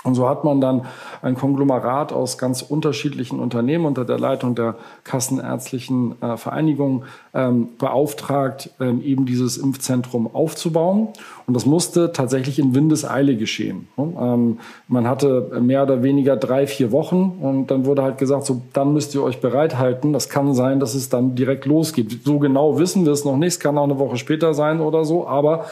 Und 0.04 0.14
so 0.14 0.30
hat 0.30 0.44
man 0.44 0.62
dann 0.62 0.84
ein 1.22 1.36
Konglomerat 1.36 2.14
aus 2.14 2.38
ganz 2.38 2.62
unterschiedlichen 2.62 3.40
Unternehmen 3.40 3.86
unter 3.86 4.06
der 4.06 4.20
Leitung 4.20 4.54
der 4.54 4.76
Kassenärztlichen 5.04 6.22
äh, 6.22 6.38
Vereinigung 6.38 7.04
ähm, 7.34 7.70
beauftragt, 7.80 8.70
ähm, 8.80 9.02
eben 9.02 9.26
dieses 9.26 9.58
Impfzentrum 9.58 10.34
aufzubauen. 10.34 11.10
Und 11.48 11.56
das 11.56 11.66
musste 11.66 12.12
tatsächlich 12.12 12.60
in 12.60 12.76
Windeseile 12.76 13.36
geschehen. 13.36 13.88
Ne? 13.98 14.14
Ähm, 14.20 14.60
man 14.88 15.08
hatte 15.08 15.60
mehr 15.62 15.84
oder 15.84 16.04
weniger 16.04 16.38
drei, 16.38 16.68
vier 16.68 16.92
Wochen 16.92 17.40
und 17.42 17.72
dann 17.72 17.86
wurde 17.86 18.04
halt 18.04 18.20
gesagt, 18.20 18.46
so 18.46 18.62
dann 18.74 18.94
müsst 18.94 19.16
ihr 19.16 19.24
euch 19.24 19.42
bereithalten. 19.42 20.14
Das 20.14 20.30
kann 20.30 20.54
sein, 20.54 20.80
dass 20.80 20.94
es 20.94 21.10
dann 21.10 21.36
direkt 21.36 21.66
losgeht. 21.66 22.20
So 22.24 22.38
genau 22.38 22.78
wissen 22.78 23.06
wir 23.06 23.14
es 23.14 23.26
noch 23.26 23.36
nicht. 23.36 23.54
Es 23.54 23.60
kann 23.60 23.78
auch 23.78 23.86
eine 23.86 23.98
Woche 23.98 24.18
später 24.18 24.54
sein 24.54 24.80
oder 24.80 25.06
so, 25.06 25.28
aber 25.28 25.66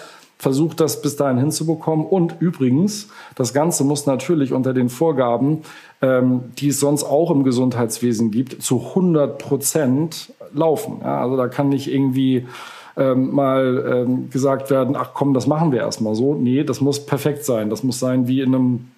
versucht 0.45 0.79
das 0.79 1.01
bis 1.01 1.15
dahin 1.15 1.39
hinzubekommen. 1.39 2.05
Und 2.05 2.35
übrigens, 2.39 3.09
das 3.33 3.51
Ganze 3.51 3.83
muss 3.83 4.05
natürlich 4.05 4.53
unter 4.53 4.75
den 4.75 4.89
Vorgaben, 4.89 5.63
ähm, 6.03 6.43
die 6.59 6.67
es 6.67 6.79
sonst 6.79 7.03
auch 7.03 7.31
im 7.31 7.43
Gesundheitswesen 7.43 8.29
gibt, 8.29 8.61
zu 8.61 8.89
100 8.89 9.39
Prozent 9.39 10.33
laufen. 10.53 10.99
Ja, 11.01 11.19
also 11.19 11.35
da 11.35 11.47
kann 11.47 11.69
nicht 11.69 11.91
irgendwie 11.91 12.45
ähm, 12.95 13.33
mal 13.33 14.05
ähm, 14.05 14.29
gesagt 14.29 14.69
werden, 14.69 14.95
ach 14.95 15.15
komm, 15.15 15.33
das 15.33 15.47
machen 15.47 15.71
wir 15.71 15.79
erstmal 15.79 16.13
so. 16.13 16.35
Nee, 16.35 16.63
das 16.63 16.79
muss 16.79 17.03
perfekt 17.03 17.43
sein. 17.43 17.71
Das 17.71 17.81
muss 17.81 17.99
sein 17.99 18.27
wie 18.27 18.41
in 18.41 18.53
einem 18.53 18.91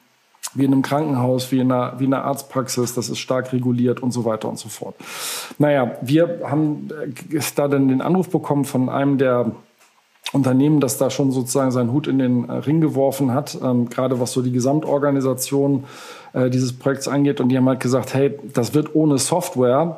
wie 0.53 0.65
in 0.65 0.73
einem 0.73 0.81
Krankenhaus, 0.81 1.51
wie 1.51 1.59
in 1.59 1.71
einer, 1.71 1.97
wie 1.99 2.05
in 2.05 2.13
einer 2.13 2.25
Arztpraxis, 2.25 2.93
das 2.93 3.09
ist 3.09 3.19
stark 3.19 3.53
reguliert 3.53 4.01
und 4.01 4.11
so 4.11 4.25
weiter 4.25 4.49
und 4.49 4.57
so 4.57 4.69
fort. 4.69 4.95
Naja, 5.59 5.95
wir 6.01 6.41
haben 6.43 6.89
äh, 7.31 7.39
da 7.55 7.69
dann 7.69 7.87
den 7.87 8.01
Anruf 8.01 8.29
bekommen 8.29 8.65
von 8.65 8.89
einem 8.89 9.17
der 9.17 9.51
Unternehmen, 10.33 10.79
das 10.79 10.97
da 10.97 11.09
schon 11.09 11.31
sozusagen 11.31 11.71
seinen 11.71 11.91
Hut 11.91 12.07
in 12.07 12.19
den 12.19 12.49
äh, 12.49 12.53
Ring 12.53 12.81
geworfen 12.81 13.33
hat, 13.33 13.57
ähm, 13.63 13.89
gerade 13.89 14.19
was 14.19 14.33
so 14.33 14.41
die 14.41 14.51
Gesamtorganisation 14.51 15.85
äh, 16.33 16.49
dieses 16.49 16.73
Projekts 16.73 17.07
angeht. 17.07 17.39
Und 17.39 17.49
die 17.49 17.57
haben 17.57 17.67
halt 17.67 17.79
gesagt, 17.79 18.13
hey, 18.13 18.37
das 18.53 18.73
wird 18.73 18.93
ohne 18.95 19.17
Software 19.17 19.97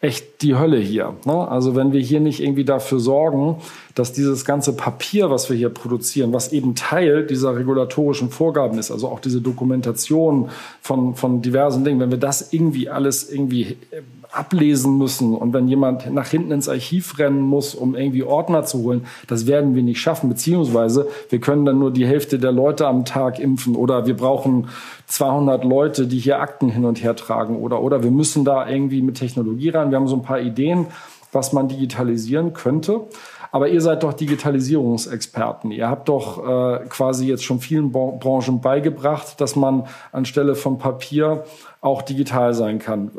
echt 0.00 0.42
die 0.42 0.54
Hölle 0.54 0.78
hier. 0.78 1.14
Ne? 1.24 1.48
Also 1.48 1.74
wenn 1.74 1.92
wir 1.92 2.00
hier 2.00 2.20
nicht 2.20 2.40
irgendwie 2.40 2.64
dafür 2.64 3.00
sorgen, 3.00 3.56
dass 3.96 4.12
dieses 4.12 4.44
ganze 4.44 4.72
Papier, 4.74 5.30
was 5.30 5.50
wir 5.50 5.56
hier 5.56 5.70
produzieren, 5.70 6.32
was 6.32 6.52
eben 6.52 6.76
Teil 6.76 7.26
dieser 7.26 7.56
regulatorischen 7.56 8.30
Vorgaben 8.30 8.78
ist, 8.78 8.92
also 8.92 9.08
auch 9.08 9.18
diese 9.18 9.40
Dokumentation 9.40 10.50
von, 10.80 11.16
von 11.16 11.42
diversen 11.42 11.84
Dingen, 11.84 11.98
wenn 11.98 12.12
wir 12.12 12.18
das 12.18 12.52
irgendwie 12.52 12.88
alles 12.88 13.28
irgendwie 13.28 13.76
äh, 13.90 14.02
ablesen 14.32 14.98
müssen 14.98 15.34
und 15.34 15.52
wenn 15.52 15.68
jemand 15.68 16.12
nach 16.12 16.28
hinten 16.28 16.52
ins 16.52 16.68
Archiv 16.68 17.18
rennen 17.18 17.40
muss, 17.40 17.74
um 17.74 17.94
irgendwie 17.94 18.22
Ordner 18.22 18.64
zu 18.64 18.82
holen, 18.82 19.06
das 19.26 19.46
werden 19.46 19.74
wir 19.74 19.82
nicht 19.82 20.00
schaffen, 20.00 20.28
beziehungsweise 20.28 21.08
wir 21.30 21.40
können 21.40 21.64
dann 21.64 21.78
nur 21.78 21.92
die 21.92 22.06
Hälfte 22.06 22.38
der 22.38 22.52
Leute 22.52 22.86
am 22.86 23.04
Tag 23.04 23.38
impfen 23.38 23.74
oder 23.74 24.06
wir 24.06 24.16
brauchen 24.16 24.68
200 25.06 25.64
Leute, 25.64 26.06
die 26.06 26.18
hier 26.18 26.40
Akten 26.40 26.68
hin 26.68 26.84
und 26.84 27.02
her 27.02 27.16
tragen 27.16 27.56
oder, 27.56 27.82
oder 27.82 28.02
wir 28.02 28.10
müssen 28.10 28.44
da 28.44 28.68
irgendwie 28.68 29.00
mit 29.00 29.16
Technologie 29.16 29.70
ran. 29.70 29.90
Wir 29.90 29.96
haben 29.96 30.08
so 30.08 30.16
ein 30.16 30.22
paar 30.22 30.40
Ideen, 30.40 30.86
was 31.32 31.52
man 31.52 31.68
digitalisieren 31.68 32.52
könnte. 32.52 33.02
Aber 33.50 33.68
ihr 33.68 33.80
seid 33.80 34.02
doch 34.02 34.12
Digitalisierungsexperten. 34.12 35.70
Ihr 35.70 35.88
habt 35.88 36.08
doch 36.08 36.38
äh, 36.38 36.86
quasi 36.88 37.26
jetzt 37.26 37.44
schon 37.44 37.60
vielen 37.60 37.92
Branchen 37.92 38.60
beigebracht, 38.60 39.40
dass 39.40 39.56
man 39.56 39.86
anstelle 40.12 40.54
von 40.54 40.78
Papier 40.78 41.44
auch 41.80 42.02
digital 42.02 42.54
sein 42.54 42.80
kann. 42.80 43.10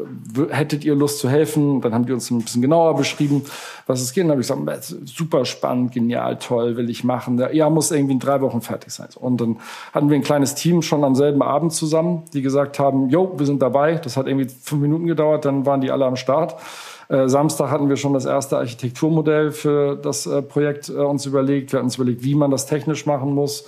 Hättet 0.49 0.83
ihr 0.83 0.93
Lust 0.93 1.19
zu 1.19 1.29
helfen? 1.29 1.79
Dann 1.79 1.93
haben 1.93 2.05
die 2.05 2.11
uns 2.11 2.29
ein 2.29 2.41
bisschen 2.41 2.61
genauer 2.61 2.95
beschrieben, 2.95 3.45
was 3.87 4.01
es 4.01 4.11
geht. 4.11 4.25
Dann 4.25 4.31
habe 4.31 4.41
ich 4.41 4.47
gesagt, 4.47 4.95
super 5.05 5.45
spannend, 5.45 5.93
genial, 5.93 6.37
toll, 6.37 6.75
will 6.75 6.89
ich 6.89 7.05
machen. 7.05 7.41
Ja, 7.53 7.69
muss 7.69 7.91
irgendwie 7.91 8.13
in 8.13 8.19
drei 8.19 8.41
Wochen 8.41 8.61
fertig 8.61 8.91
sein. 8.91 9.07
Und 9.15 9.39
dann 9.39 9.57
hatten 9.93 10.09
wir 10.09 10.17
ein 10.17 10.23
kleines 10.23 10.55
Team 10.55 10.81
schon 10.81 11.05
am 11.05 11.15
selben 11.15 11.41
Abend 11.41 11.71
zusammen, 11.71 12.23
die 12.33 12.41
gesagt 12.41 12.79
haben, 12.79 13.09
jo, 13.09 13.33
wir 13.37 13.45
sind 13.45 13.61
dabei. 13.61 13.95
Das 13.95 14.17
hat 14.17 14.27
irgendwie 14.27 14.49
fünf 14.49 14.81
Minuten 14.81 15.07
gedauert, 15.07 15.45
dann 15.45 15.65
waren 15.65 15.79
die 15.79 15.91
alle 15.91 16.05
am 16.05 16.17
Start. 16.17 16.55
Äh, 17.09 17.27
Samstag 17.27 17.71
hatten 17.71 17.89
wir 17.89 17.97
schon 17.97 18.13
das 18.13 18.25
erste 18.25 18.57
Architekturmodell 18.57 19.51
für 19.51 19.95
das 19.95 20.27
äh, 20.27 20.41
Projekt 20.41 20.89
äh, 20.89 20.93
uns 20.93 21.25
überlegt. 21.25 21.71
Wir 21.71 21.79
hatten 21.79 21.87
uns 21.87 21.95
überlegt, 21.95 22.23
wie 22.23 22.35
man 22.35 22.51
das 22.51 22.67
technisch 22.67 23.05
machen 23.05 23.33
muss. 23.33 23.65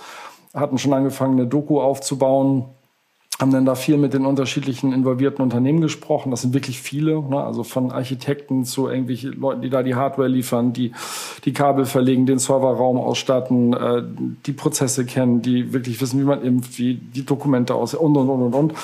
Hatten 0.54 0.78
schon 0.78 0.92
angefangen, 0.92 1.38
eine 1.38 1.48
Doku 1.48 1.80
aufzubauen 1.80 2.66
haben 3.40 3.50
dann 3.50 3.64
da 3.64 3.74
viel 3.74 3.96
mit 3.96 4.14
den 4.14 4.24
unterschiedlichen 4.24 4.92
involvierten 4.92 5.42
Unternehmen 5.42 5.80
gesprochen. 5.80 6.30
Das 6.30 6.42
sind 6.42 6.54
wirklich 6.54 6.80
viele, 6.80 7.20
ne? 7.22 7.42
also 7.42 7.64
von 7.64 7.90
Architekten 7.90 8.64
zu 8.64 8.88
irgendwelchen 8.88 9.32
Leuten, 9.32 9.62
die 9.62 9.70
da 9.70 9.82
die 9.82 9.96
Hardware 9.96 10.28
liefern, 10.28 10.72
die 10.72 10.92
die 11.44 11.52
Kabel 11.52 11.86
verlegen, 11.86 12.24
den 12.24 12.38
Serverraum 12.38 12.98
ausstatten, 12.98 14.36
die 14.46 14.52
Prozesse 14.52 15.06
kennen, 15.06 15.42
die 15.42 15.72
wirklich 15.72 16.00
wissen, 16.00 16.20
wie 16.20 16.24
man 16.24 16.42
impft, 16.42 16.78
wie 16.78 16.94
die 16.94 17.26
Dokumente 17.26 17.74
aussehen 17.74 18.00
und 18.00 18.16
und 18.16 18.28
und 18.28 18.42
und 18.42 18.54
und. 18.54 18.74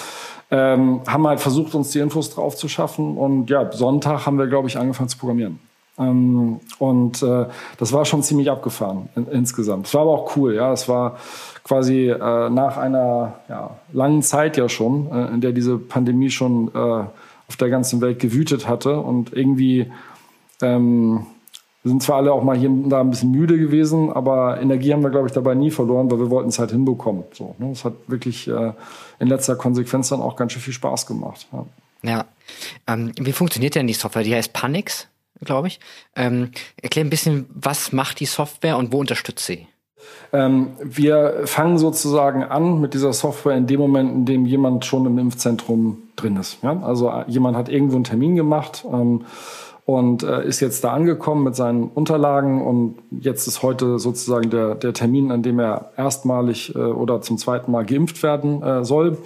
Ähm, 0.51 1.01
haben 1.07 1.27
halt 1.27 1.41
versucht, 1.41 1.75
uns 1.75 1.91
die 1.91 1.99
Infos 1.99 2.31
drauf 2.31 2.57
zu 2.57 2.69
schaffen. 2.69 3.17
Und 3.19 3.51
ja, 3.51 3.71
Sonntag 3.73 4.27
haben 4.27 4.39
wir, 4.39 4.47
glaube 4.47 4.69
ich, 4.69 4.79
angefangen 4.79 5.09
zu 5.09 5.19
programmieren. 5.19 5.59
Ähm, 5.99 6.61
und 6.79 7.23
äh, 7.23 7.47
das 7.77 7.93
war 7.93 8.05
schon 8.05 8.23
ziemlich 8.23 8.51
abgefahren 8.51 9.09
in, 9.17 9.27
insgesamt. 9.27 9.87
Es 9.87 9.95
war 9.95 10.03
aber 10.03 10.13
auch 10.13 10.37
cool, 10.37 10.55
ja. 10.55 10.73
Es 10.73 10.89
war 10.89 11.17
quasi 11.65 12.09
äh, 12.09 12.51
nach 12.51 12.77
einer 12.77 13.35
ja, 13.49 13.71
langen 13.93 14.23
Zeit 14.23 14.57
ja 14.57 14.69
schon, 14.69 15.11
äh, 15.13 15.35
in 15.35 15.41
der 15.41 15.53
diese 15.53 15.77
Pandemie 15.77 16.31
schon 16.31 16.69
äh, 16.75 16.79
auf 16.79 17.57
der 17.59 17.69
ganzen 17.69 18.01
Welt 18.01 18.19
gewütet 18.19 18.69
hatte. 18.69 19.01
Und 19.01 19.33
irgendwie 19.33 19.91
ähm, 20.63 21.27
wir 21.89 21.93
sind 21.93 22.03
zwar 22.03 22.17
alle 22.19 22.35
auch 22.35 22.43
mal 22.43 22.55
hier 22.55 22.69
und 22.69 22.91
da 22.91 23.01
ein 23.01 23.09
bisschen 23.09 23.31
müde 23.31 23.59
gewesen, 23.59 24.13
aber 24.13 24.61
Energie 24.61 24.93
haben 24.93 25.03
wir, 25.03 25.09
glaube 25.09 25.27
ich, 25.27 25.33
dabei 25.33 25.55
nie 25.55 25.71
verloren, 25.71 26.11
weil 26.11 26.19
wir 26.19 26.29
wollten 26.29 26.51
es 26.51 26.59
halt 26.59 26.71
hinbekommen. 26.71 27.25
So, 27.33 27.55
ne? 27.59 27.71
Es 27.71 27.83
hat 27.83 27.95
wirklich 28.09 28.47
äh, 28.47 28.73
in 29.19 29.29
letzter 29.29 29.57
Konsequenz 29.57 30.11
dann 30.11 30.21
auch 30.21 30.37
ganz 30.37 30.53
schön 30.53 30.61
viel 30.61 30.75
Spaß 30.75 31.07
gemacht. 31.07 31.49
Ja. 31.51 31.65
ja. 32.03 32.25
Ähm, 32.87 33.13
wie 33.19 33.33
funktioniert 33.33 33.75
denn 33.75 33.87
die 33.87 33.95
Software? 33.95 34.23
Die 34.23 34.35
heißt 34.35 34.53
Panix, 34.53 35.09
glaube 35.43 35.69
ich. 35.69 35.81
Ähm, 36.15 36.51
erklär 36.83 37.07
ein 37.07 37.11
bisschen, 37.11 37.47
was 37.55 37.91
macht 37.93 38.21
die 38.21 38.27
Software 38.27 38.77
und 38.77 38.93
wo 38.93 38.99
unterstützt 38.99 39.47
sie? 39.47 39.67
Ähm, 40.35 40.73
wir 40.83 41.43
fangen 41.47 41.79
sozusagen 41.79 42.43
an 42.43 42.83
mit 42.83 42.93
dieser 42.93 43.15
Software 43.15 43.57
in 43.57 43.67
dem 43.67 43.81
Moment, 43.81 44.13
in 44.13 44.25
dem 44.27 44.45
jemand 44.45 44.85
schon 44.85 45.07
im 45.07 45.19
Impfzentrum 45.19 46.03
drin 46.17 46.37
ist. 46.37 46.63
Ja? 46.63 46.83
Also 46.83 47.09
äh, 47.09 47.25
jemand 47.29 47.57
hat 47.57 47.71
irgendwo 47.71 47.97
einen 47.97 48.05
Termin 48.05 48.37
gemacht. 48.37 48.85
Ähm, 48.93 49.25
und 49.89 50.23
äh, 50.23 50.47
ist 50.47 50.61
jetzt 50.61 50.85
da 50.85 50.93
angekommen 50.93 51.45
mit 51.45 51.57
seinen 51.57 51.85
Unterlagen 51.85 52.61
und 52.61 52.99
jetzt 53.11 53.47
ist 53.47 53.63
heute 53.63 53.99
sozusagen 53.99 54.51
der, 54.51 54.75
der 54.75 54.93
Termin, 54.93 55.33
an 55.33 55.43
dem 55.43 55.59
er 55.59 55.93
erstmalig 55.97 56.75
äh, 56.75 56.79
oder 56.79 57.23
zum 57.23 57.39
zweiten 57.39 57.73
Mal 57.73 57.87
geimpft 57.87 58.23
werden 58.23 58.63
äh, 58.63 58.85
soll. 58.85 59.17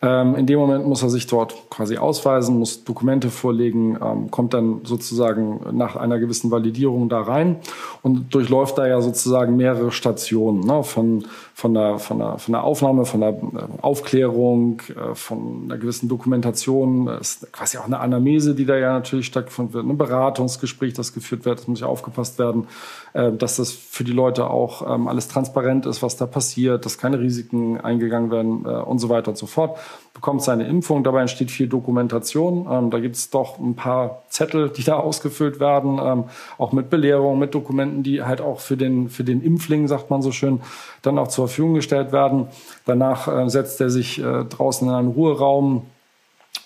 Ähm, 0.00 0.36
in 0.36 0.46
dem 0.46 0.60
Moment 0.60 0.86
muss 0.86 1.02
er 1.02 1.10
sich 1.10 1.26
dort 1.26 1.68
quasi 1.68 1.96
ausweisen, 1.96 2.60
muss 2.60 2.84
Dokumente 2.84 3.28
vorlegen, 3.28 3.98
ähm, 4.00 4.30
kommt 4.30 4.54
dann 4.54 4.82
sozusagen 4.84 5.76
nach 5.76 5.96
einer 5.96 6.20
gewissen 6.20 6.52
Validierung 6.52 7.08
da 7.08 7.22
rein 7.22 7.56
und 8.02 8.32
durchläuft 8.32 8.78
da 8.78 8.86
ja 8.86 9.00
sozusagen 9.00 9.56
mehrere 9.56 9.90
Stationen 9.90 10.60
ne? 10.60 10.84
von, 10.84 11.24
von, 11.58 11.74
der, 11.74 11.98
von, 11.98 12.20
der, 12.20 12.38
von 12.38 12.52
der 12.52 12.62
Aufnahme, 12.62 13.04
von 13.04 13.18
der 13.18 13.30
äh, 13.30 13.82
Aufklärung, 13.82 14.80
äh, 14.90 15.16
von 15.16 15.64
einer 15.64 15.76
gewissen 15.76 16.08
Dokumentation. 16.08 17.06
Das 17.06 17.42
ist 17.42 17.52
quasi 17.52 17.78
auch 17.78 17.84
eine 17.86 17.98
Anamnese, 17.98 18.54
die 18.54 18.64
da 18.64 18.76
ja 18.76 18.92
natürlich 18.92 19.26
stattfindet, 19.26 19.84
ein 19.84 19.98
Beratungsgespräch, 19.98 20.94
das 20.94 21.12
geführt 21.12 21.44
wird. 21.44 21.58
Das 21.58 21.66
muss 21.66 21.80
ja 21.80 21.88
aufgepasst 21.88 22.38
werden, 22.38 22.68
äh, 23.12 23.32
dass 23.32 23.56
das 23.56 23.72
für 23.72 24.04
die 24.04 24.12
Leute 24.12 24.48
auch 24.48 24.88
ähm, 24.88 25.08
alles 25.08 25.26
transparent 25.26 25.84
ist, 25.84 26.00
was 26.00 26.16
da 26.16 26.26
passiert, 26.26 26.84
dass 26.84 26.96
keine 26.96 27.18
Risiken 27.18 27.80
eingegangen 27.80 28.30
werden 28.30 28.64
und 28.64 29.00
so 29.00 29.08
weiter 29.08 29.30
und 29.30 29.36
so 29.36 29.46
fort 29.46 29.78
bekommt 30.18 30.42
seine 30.42 30.66
Impfung. 30.66 31.04
Dabei 31.04 31.22
entsteht 31.22 31.50
viel 31.50 31.68
Dokumentation. 31.68 32.66
Ähm, 32.70 32.90
da 32.90 32.98
gibt 32.98 33.16
es 33.16 33.30
doch 33.30 33.58
ein 33.58 33.74
paar 33.74 34.22
Zettel, 34.28 34.70
die 34.70 34.84
da 34.84 34.96
ausgefüllt 34.96 35.60
werden, 35.60 35.98
ähm, 36.02 36.24
auch 36.58 36.72
mit 36.72 36.90
Belehrung, 36.90 37.38
mit 37.38 37.54
Dokumenten, 37.54 38.02
die 38.02 38.22
halt 38.22 38.40
auch 38.40 38.60
für 38.60 38.76
den, 38.76 39.08
für 39.08 39.24
den 39.24 39.42
Impfling, 39.42 39.88
sagt 39.88 40.10
man 40.10 40.22
so 40.22 40.32
schön, 40.32 40.60
dann 41.02 41.18
auch 41.18 41.28
zur 41.28 41.48
Verfügung 41.48 41.74
gestellt 41.74 42.12
werden. 42.12 42.48
Danach 42.86 43.28
äh, 43.28 43.48
setzt 43.48 43.80
er 43.80 43.90
sich 43.90 44.18
äh, 44.18 44.44
draußen 44.44 44.88
in 44.88 44.94
einen 44.94 45.08
Ruheraum, 45.08 45.86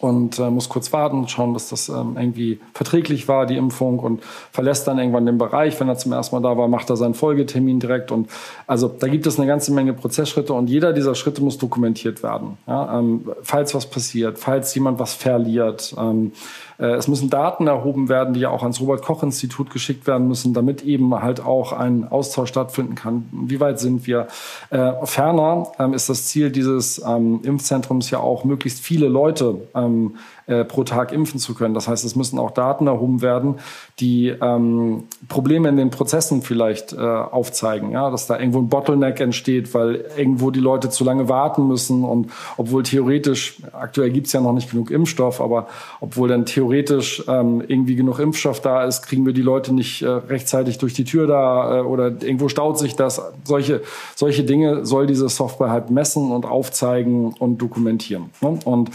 und 0.03 0.41
äh, 0.41 0.51
muss 0.51 0.69
kurz 0.69 0.93
warten 0.93 1.19
und 1.19 1.31
schauen, 1.31 1.55
dass 1.55 1.69
das 1.69 1.89
ähm, 1.89 2.17
irgendwie 2.19 2.59
verträglich 2.75 3.29
war, 3.29 3.47
die 3.47 3.57
Impfung 3.57 4.01
und 4.01 4.21
verlässt 4.51 4.89
dann 4.89 4.99
irgendwann 4.99 5.27
den 5.27 5.39
Bereich. 5.39 5.79
Wenn 5.79 5.89
er 5.89 5.97
zum 5.97 6.13
ersten 6.13 6.35
Mal 6.35 6.43
da 6.43 6.59
war, 6.59 6.67
macht 6.67 6.91
er 6.91 6.97
seinen 6.97 7.15
Folgetermin 7.15 7.79
direkt 7.79 8.11
und 8.11 8.29
also 8.67 8.89
da 8.89 9.07
gibt 9.07 9.27
es 9.29 9.39
eine 9.39 9.47
ganze 9.47 9.73
Menge 9.73 9.93
Prozessschritte 9.93 10.55
und 10.55 10.69
jeder 10.69 10.93
dieser 10.93 11.15
Schritte 11.15 11.41
muss 11.41 11.57
dokumentiert 11.57 12.25
werden. 12.25 12.59
Ja? 12.67 12.99
Ähm, 12.99 13.31
falls 13.43 13.77
was 13.77 13.87
passiert, 13.87 14.41
falls 14.41 14.75
jemand 14.75 14.99
was 14.99 15.15
verliert, 15.15 15.95
ähm, 15.97 16.33
äh, 16.72 16.72
es 16.87 17.09
müssen 17.09 17.31
Daten 17.31 17.67
erhoben 17.67 18.09
werden, 18.09 18.35
die 18.35 18.41
ja 18.41 18.51
auch 18.51 18.63
ans 18.63 18.81
Robert-Koch-Institut 18.81 19.71
geschickt 19.71 20.07
werden 20.07 20.29
müssen, 20.29 20.55
damit 20.55 20.83
eben 20.83 21.15
halt 21.15 21.45
auch 21.45 21.73
ein 21.73 22.09
Austausch 22.09 22.49
stattfinden 22.49 22.95
kann. 22.95 23.29
Wie 23.33 23.61
weit 23.61 23.79
sind 23.79 24.07
wir? 24.07 24.29
Äh, 24.71 24.93
ferner 25.05 25.73
ähm, 25.79 25.95
ist 25.95 26.09
das 26.09 26.27
Ziel 26.27 26.51
dieses 26.51 27.03
ähm, 27.07 27.41
Impfzentrums 27.45 28.11
ja 28.11 28.19
auch, 28.19 28.45
möglichst 28.45 28.81
viele 28.81 29.09
Leute 29.09 29.69
ähm, 29.75 30.17
äh, 30.53 30.65
pro 30.65 30.85
Tag 30.85 31.13
impfen 31.13 31.41
zu 31.41 31.55
können. 31.55 31.75
Das 31.75 31.89
heißt, 31.89 32.05
es 32.05 32.15
müssen 32.15 32.39
auch 32.39 32.51
Daten 32.51 32.87
erhoben 32.87 33.23
werden, 33.23 33.57
die 34.01 34.29
ähm, 34.29 35.05
Probleme 35.29 35.69
in 35.69 35.77
den 35.77 35.91
Prozessen 35.91 36.43
vielleicht 36.43 36.93
äh, 36.93 36.99
aufzeigen, 36.99 37.93
ja, 37.93 38.11
dass 38.11 38.27
da 38.27 38.39
irgendwo 38.39 38.59
ein 38.59 38.69
Bottleneck 38.69 39.21
entsteht, 39.21 39.73
weil 39.75 40.05
irgendwo 40.17 40.51
die 40.51 40.61
Leute 40.61 40.91
zu 40.91 41.05
lange 41.05 41.29
warten 41.29 41.67
müssen 41.67 42.05
und 42.05 42.31
obwohl 42.57 42.83
theoretisch, 42.83 43.57
aktuell 43.73 44.11
gibt's 44.11 44.33
ja 44.33 44.41
noch 44.41 44.53
nicht 44.53 44.71
genug 44.71 44.91
Impfstoff, 44.91 45.41
aber 45.41 45.69
obwohl 46.01 46.29
dann 46.29 46.45
theoretisch 46.45 47.25
ähm, 47.29 47.63
irgendwie 47.67 47.97
genug 47.97 48.19
Impfstoff 48.19 48.61
da 48.61 48.85
ist, 48.85 49.03
kriegen 49.03 49.25
wir 49.25 49.33
die 49.33 49.43
Leute 49.43 49.75
nicht 49.75 50.03
äh, 50.03 50.09
rechtzeitig 50.09 50.79
durch 50.79 50.93
die 50.93 51.05
Tür 51.05 51.27
da 51.27 51.79
äh, 51.79 51.81
oder 51.83 52.09
irgendwo 52.09 52.49
staut 52.49 52.79
sich 52.79 52.97
das. 52.97 53.23
Solche, 53.45 53.83
solche 54.15 54.45
Dinge 54.45 54.85
soll 54.85 55.07
diese 55.07 55.29
Software 55.29 55.71
halt 55.71 55.91
messen 55.91 56.31
und 56.31 56.45
aufzeigen 56.45 57.35
und 57.39 57.59
dokumentieren. 57.59 58.31
Ne? 58.41 58.59
Und 58.65 58.91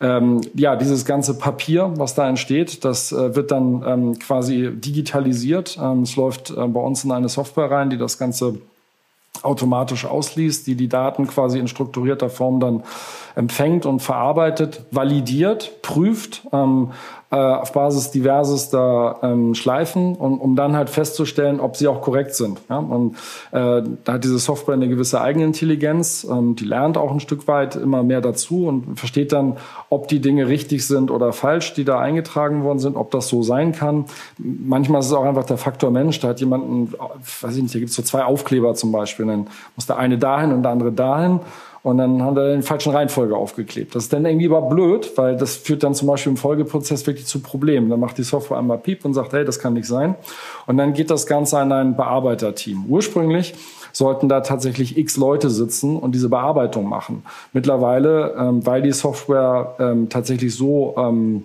ähm, 0.00 0.40
ja, 0.54 0.76
dieses 0.76 0.99
ganze 1.04 1.38
Papier, 1.38 1.92
was 1.96 2.14
da 2.14 2.28
entsteht, 2.28 2.84
das 2.84 3.12
äh, 3.12 3.34
wird 3.34 3.50
dann 3.50 3.84
ähm, 3.86 4.18
quasi 4.18 4.70
digitalisiert. 4.72 5.78
Ähm, 5.80 6.02
es 6.02 6.16
läuft 6.16 6.50
äh, 6.50 6.66
bei 6.66 6.80
uns 6.80 7.04
in 7.04 7.12
eine 7.12 7.28
Software 7.28 7.70
rein, 7.70 7.90
die 7.90 7.98
das 7.98 8.18
Ganze 8.18 8.58
automatisch 9.42 10.04
ausliest, 10.04 10.66
die 10.66 10.74
die 10.74 10.88
Daten 10.88 11.26
quasi 11.26 11.58
in 11.58 11.68
strukturierter 11.68 12.28
Form 12.28 12.60
dann 12.60 12.82
empfängt 13.36 13.86
und 13.86 14.00
verarbeitet, 14.00 14.84
validiert, 14.90 15.82
prüft, 15.82 16.42
ähm, 16.52 16.90
äh, 17.30 17.36
auf 17.36 17.72
Basis 17.72 18.10
diversester 18.10 19.20
ähm, 19.22 19.54
Schleifen, 19.54 20.14
und, 20.16 20.40
um 20.40 20.56
dann 20.56 20.76
halt 20.76 20.90
festzustellen, 20.90 21.60
ob 21.60 21.76
sie 21.76 21.88
auch 21.88 22.02
korrekt 22.02 22.34
sind. 22.34 22.60
Ja? 22.68 22.78
Und 22.78 23.16
äh, 23.52 23.82
da 24.04 24.14
hat 24.14 24.24
diese 24.24 24.38
Software 24.38 24.74
eine 24.74 24.88
gewisse 24.88 25.20
Eigenintelligenz, 25.20 26.26
ähm, 26.28 26.56
die 26.56 26.64
lernt 26.64 26.98
auch 26.98 27.12
ein 27.12 27.20
Stück 27.20 27.46
weit 27.46 27.76
immer 27.76 28.02
mehr 28.02 28.20
dazu 28.20 28.66
und 28.66 28.98
versteht 28.98 29.32
dann, 29.32 29.56
ob 29.90 30.06
die 30.06 30.20
Dinge 30.20 30.46
richtig 30.46 30.86
sind 30.86 31.10
oder 31.10 31.32
falsch, 31.32 31.74
die 31.74 31.84
da 31.84 31.98
eingetragen 31.98 32.62
worden 32.62 32.78
sind, 32.78 32.96
ob 32.96 33.10
das 33.10 33.28
so 33.28 33.42
sein 33.42 33.72
kann. 33.72 34.04
Manchmal 34.38 35.00
ist 35.00 35.06
es 35.06 35.12
auch 35.12 35.24
einfach 35.24 35.44
der 35.44 35.58
Faktor 35.58 35.90
Mensch. 35.90 36.20
Da 36.20 36.28
hat 36.28 36.40
jemand, 36.40 36.92
weiß 37.42 37.56
ich 37.56 37.62
nicht, 37.62 37.74
da 37.74 37.80
gibt 37.80 37.90
es 37.90 37.96
so 37.96 38.02
zwei 38.02 38.24
Aufkleber 38.24 38.74
zum 38.74 38.92
Beispiel, 38.92 39.26
dann 39.26 39.48
muss 39.74 39.86
der 39.86 39.98
eine 39.98 40.16
dahin 40.16 40.52
und 40.52 40.62
der 40.62 40.70
andere 40.70 40.92
dahin. 40.92 41.40
Und 41.82 41.96
dann 41.96 42.22
hat 42.22 42.36
er 42.36 42.52
in 42.54 42.62
falschen 42.62 42.92
Reihenfolge 42.92 43.34
aufgeklebt. 43.34 43.94
Das 43.94 44.04
ist 44.04 44.12
dann 44.12 44.26
irgendwie 44.26 44.46
aber 44.46 44.62
blöd, 44.62 45.12
weil 45.16 45.36
das 45.36 45.56
führt 45.56 45.82
dann 45.82 45.94
zum 45.94 46.08
Beispiel 46.08 46.30
im 46.30 46.36
Folgeprozess 46.36 47.06
wirklich 47.06 47.26
zu 47.26 47.40
Problemen. 47.40 47.88
Dann 47.88 47.98
macht 47.98 48.18
die 48.18 48.22
Software 48.22 48.58
einmal 48.58 48.78
Piep 48.78 49.04
und 49.04 49.14
sagt, 49.14 49.32
hey, 49.32 49.46
das 49.46 49.58
kann 49.58 49.72
nicht 49.72 49.88
sein. 49.88 50.14
Und 50.66 50.76
dann 50.76 50.92
geht 50.92 51.10
das 51.10 51.26
Ganze 51.26 51.58
an 51.58 51.72
ein 51.72 51.96
Bearbeiterteam. 51.96 52.84
Ursprünglich 52.86 53.54
sollten 53.92 54.28
da 54.28 54.40
tatsächlich 54.40 54.96
x 54.96 55.16
Leute 55.16 55.50
sitzen 55.50 55.96
und 55.96 56.14
diese 56.14 56.28
Bearbeitung 56.28 56.88
machen. 56.88 57.22
Mittlerweile, 57.52 58.34
ähm, 58.38 58.66
weil 58.66 58.82
die 58.82 58.92
Software 58.92 59.74
ähm, 59.78 60.08
tatsächlich 60.08 60.54
so 60.54 60.94
ähm, 60.96 61.44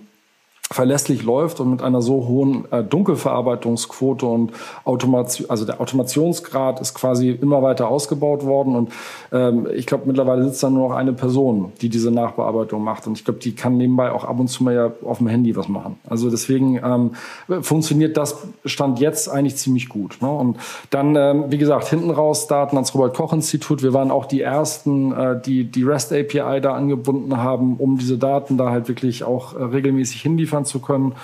verlässlich 0.72 1.22
läuft 1.22 1.60
und 1.60 1.70
mit 1.70 1.82
einer 1.82 2.02
so 2.02 2.26
hohen 2.26 2.70
äh, 2.72 2.82
Dunkelverarbeitungsquote 2.82 4.26
und 4.26 4.52
Automation, 4.84 5.48
also 5.48 5.64
der 5.64 5.80
Automationsgrad 5.80 6.80
ist 6.80 6.94
quasi 6.94 7.30
immer 7.30 7.62
weiter 7.62 7.88
ausgebaut 7.88 8.44
worden 8.44 8.74
und 8.74 8.92
ähm, 9.32 9.68
ich 9.72 9.86
glaube 9.86 10.04
mittlerweile 10.06 10.42
sitzt 10.42 10.64
da 10.64 10.70
nur 10.70 10.88
noch 10.88 10.96
eine 10.96 11.12
Person, 11.12 11.72
die 11.80 11.88
diese 11.88 12.10
Nachbearbeitung 12.10 12.82
macht 12.82 13.06
und 13.06 13.16
ich 13.16 13.24
glaube, 13.24 13.38
die 13.38 13.54
kann 13.54 13.76
nebenbei 13.76 14.10
auch 14.10 14.24
ab 14.24 14.40
und 14.40 14.48
zu 14.48 14.64
mal 14.64 14.74
ja 14.74 14.92
auf 15.04 15.18
dem 15.18 15.28
Handy 15.28 15.54
was 15.54 15.68
machen. 15.68 16.00
Also 16.08 16.30
deswegen 16.30 16.80
ähm, 16.82 17.62
funktioniert 17.62 18.16
das 18.16 18.36
Stand 18.64 18.98
jetzt 18.98 19.28
eigentlich 19.28 19.56
ziemlich 19.56 19.88
gut. 19.88 20.18
Ne? 20.20 20.28
Und 20.28 20.56
dann, 20.90 21.14
ähm, 21.14 21.44
wie 21.48 21.58
gesagt, 21.58 21.86
hinten 21.86 22.10
raus 22.10 22.48
Daten 22.48 22.76
ans 22.76 22.92
Robert-Koch-Institut. 22.92 23.84
Wir 23.84 23.92
waren 23.92 24.10
auch 24.10 24.26
die 24.26 24.40
ersten, 24.40 25.12
äh, 25.12 25.40
die 25.40 25.64
die 25.64 25.84
REST 25.84 26.12
API 26.12 26.60
da 26.60 26.74
angebunden 26.74 27.36
haben, 27.36 27.76
um 27.76 27.98
diese 27.98 28.18
Daten 28.18 28.58
da 28.58 28.70
halt 28.70 28.88
wirklich 28.88 29.22
auch 29.22 29.54
äh, 29.54 29.62
regelmäßig 29.62 30.22
hinliefern 30.22 30.55
liefern 30.56 30.64
zu 30.64 30.80
können. 30.80 31.14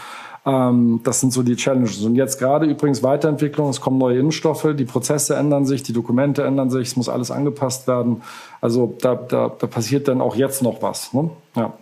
Ähm, 0.44 1.00
das 1.04 1.20
sind 1.20 1.32
so 1.32 1.42
die 1.42 1.56
Challenges. 1.56 2.02
Und 2.02 2.16
jetzt 2.16 2.38
gerade 2.38 2.66
übrigens 2.66 3.02
Weiterentwicklung, 3.02 3.70
es 3.70 3.80
kommen 3.80 3.98
neue 3.98 4.18
Impfstoffe, 4.18 4.68
die 4.74 4.84
Prozesse 4.84 5.36
ändern 5.36 5.66
sich, 5.66 5.82
die 5.82 5.92
Dokumente 5.92 6.44
ändern 6.44 6.70
sich, 6.70 6.88
es 6.88 6.96
muss 6.96 7.08
alles 7.08 7.30
angepasst 7.30 7.86
werden. 7.86 8.22
Also 8.60 8.96
da, 9.00 9.14
da, 9.14 9.52
da 9.56 9.66
passiert 9.66 10.08
dann 10.08 10.20
auch 10.20 10.34
jetzt 10.34 10.62
noch 10.62 10.82
was. 10.82 11.12
Ne? 11.12 11.30
Ja. 11.54 11.72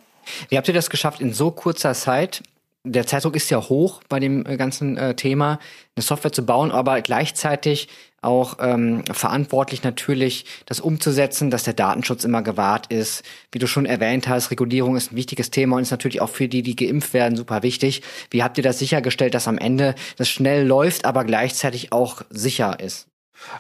Wie 0.49 0.57
habt 0.57 0.69
ihr 0.69 0.75
das 0.75 0.90
geschafft, 0.90 1.21
in 1.21 1.33
so 1.33 1.50
kurzer 1.50 1.95
Zeit 1.95 2.42
der 2.85 3.07
Zeitdruck 3.07 3.37
ist 3.37 3.50
ja 3.50 3.61
hoch 3.61 4.00
bei 4.09 4.21
dem 4.21 4.47
äh, 4.47 4.57
ganzen 4.57 4.97
äh, 4.97 5.14
Thema, 5.14 5.59
eine 5.97 6.02
Software 6.02 6.33
zu 6.33 6.47
bauen, 6.47 6.71
aber 6.71 7.02
gleichzeitig 7.02 7.88
auch 8.22 8.58
ähm, 8.60 9.04
verantwortlich 9.10 9.82
natürlich, 9.82 10.44
das 10.66 10.80
umzusetzen, 10.80 11.50
dass 11.50 11.64
der 11.64 11.74
Datenschutz 11.74 12.24
immer 12.24 12.42
gewahrt 12.42 12.92
ist. 12.92 13.22
Wie 13.52 13.58
du 13.58 13.66
schon 13.66 13.86
erwähnt 13.86 14.28
hast, 14.28 14.50
Regulierung 14.50 14.96
ist 14.96 15.12
ein 15.12 15.16
wichtiges 15.16 15.50
Thema 15.50 15.76
und 15.76 15.82
ist 15.82 15.90
natürlich 15.90 16.20
auch 16.20 16.28
für 16.28 16.48
die, 16.48 16.62
die 16.62 16.76
geimpft 16.76 17.14
werden, 17.14 17.36
super 17.36 17.62
wichtig. 17.62 18.02
Wie 18.30 18.42
habt 18.42 18.58
ihr 18.58 18.64
das 18.64 18.78
sichergestellt, 18.78 19.34
dass 19.34 19.48
am 19.48 19.58
Ende 19.58 19.94
das 20.16 20.28
schnell 20.28 20.66
läuft, 20.66 21.04
aber 21.04 21.24
gleichzeitig 21.24 21.92
auch 21.92 22.22
sicher 22.30 22.78
ist? 22.80 23.06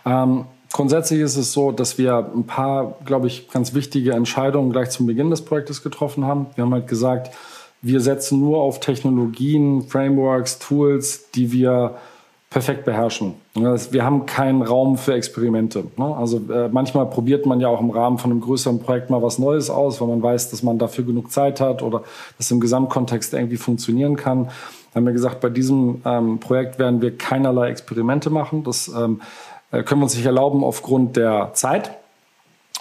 Ähm 0.04 0.44
Grundsätzlich 0.72 1.20
ist 1.20 1.36
es 1.36 1.52
so, 1.52 1.72
dass 1.72 1.98
wir 1.98 2.30
ein 2.32 2.46
paar, 2.46 2.96
glaube 3.04 3.26
ich, 3.26 3.48
ganz 3.50 3.74
wichtige 3.74 4.12
Entscheidungen 4.12 4.70
gleich 4.70 4.90
zum 4.90 5.06
Beginn 5.06 5.30
des 5.30 5.44
Projektes 5.44 5.82
getroffen 5.82 6.24
haben. 6.24 6.46
Wir 6.54 6.62
haben 6.62 6.72
halt 6.72 6.86
gesagt, 6.86 7.34
wir 7.82 8.00
setzen 8.00 8.38
nur 8.38 8.58
auf 8.62 8.78
Technologien, 8.78 9.82
Frameworks, 9.82 10.58
Tools, 10.60 11.30
die 11.32 11.50
wir 11.50 11.96
perfekt 12.50 12.84
beherrschen. 12.84 13.34
Wir 13.54 14.04
haben 14.04 14.26
keinen 14.26 14.62
Raum 14.62 14.98
für 14.98 15.14
Experimente. 15.14 15.84
Ne? 15.96 16.16
Also 16.16 16.38
äh, 16.52 16.68
manchmal 16.68 17.06
probiert 17.06 17.46
man 17.46 17.60
ja 17.60 17.68
auch 17.68 17.80
im 17.80 17.90
Rahmen 17.90 18.18
von 18.18 18.32
einem 18.32 18.40
größeren 18.40 18.80
Projekt 18.80 19.08
mal 19.08 19.22
was 19.22 19.38
Neues 19.38 19.70
aus, 19.70 20.00
weil 20.00 20.08
man 20.08 20.20
weiß, 20.20 20.50
dass 20.50 20.64
man 20.64 20.76
dafür 20.76 21.04
genug 21.04 21.30
Zeit 21.30 21.60
hat 21.60 21.80
oder 21.80 22.02
das 22.38 22.50
im 22.50 22.58
Gesamtkontext 22.58 23.34
irgendwie 23.34 23.56
funktionieren 23.56 24.16
kann. 24.16 24.48
Haben 24.96 25.06
wir 25.06 25.12
gesagt, 25.12 25.40
bei 25.40 25.48
diesem 25.48 26.02
ähm, 26.04 26.40
Projekt 26.40 26.80
werden 26.80 27.00
wir 27.00 27.16
keinerlei 27.16 27.68
Experimente 27.70 28.30
machen. 28.30 28.64
Das 28.64 28.88
ähm, 28.88 29.20
äh, 29.70 29.84
können 29.84 30.00
wir 30.00 30.04
uns 30.06 30.16
nicht 30.16 30.26
erlauben 30.26 30.64
aufgrund 30.64 31.16
der 31.16 31.52
Zeit. 31.54 31.92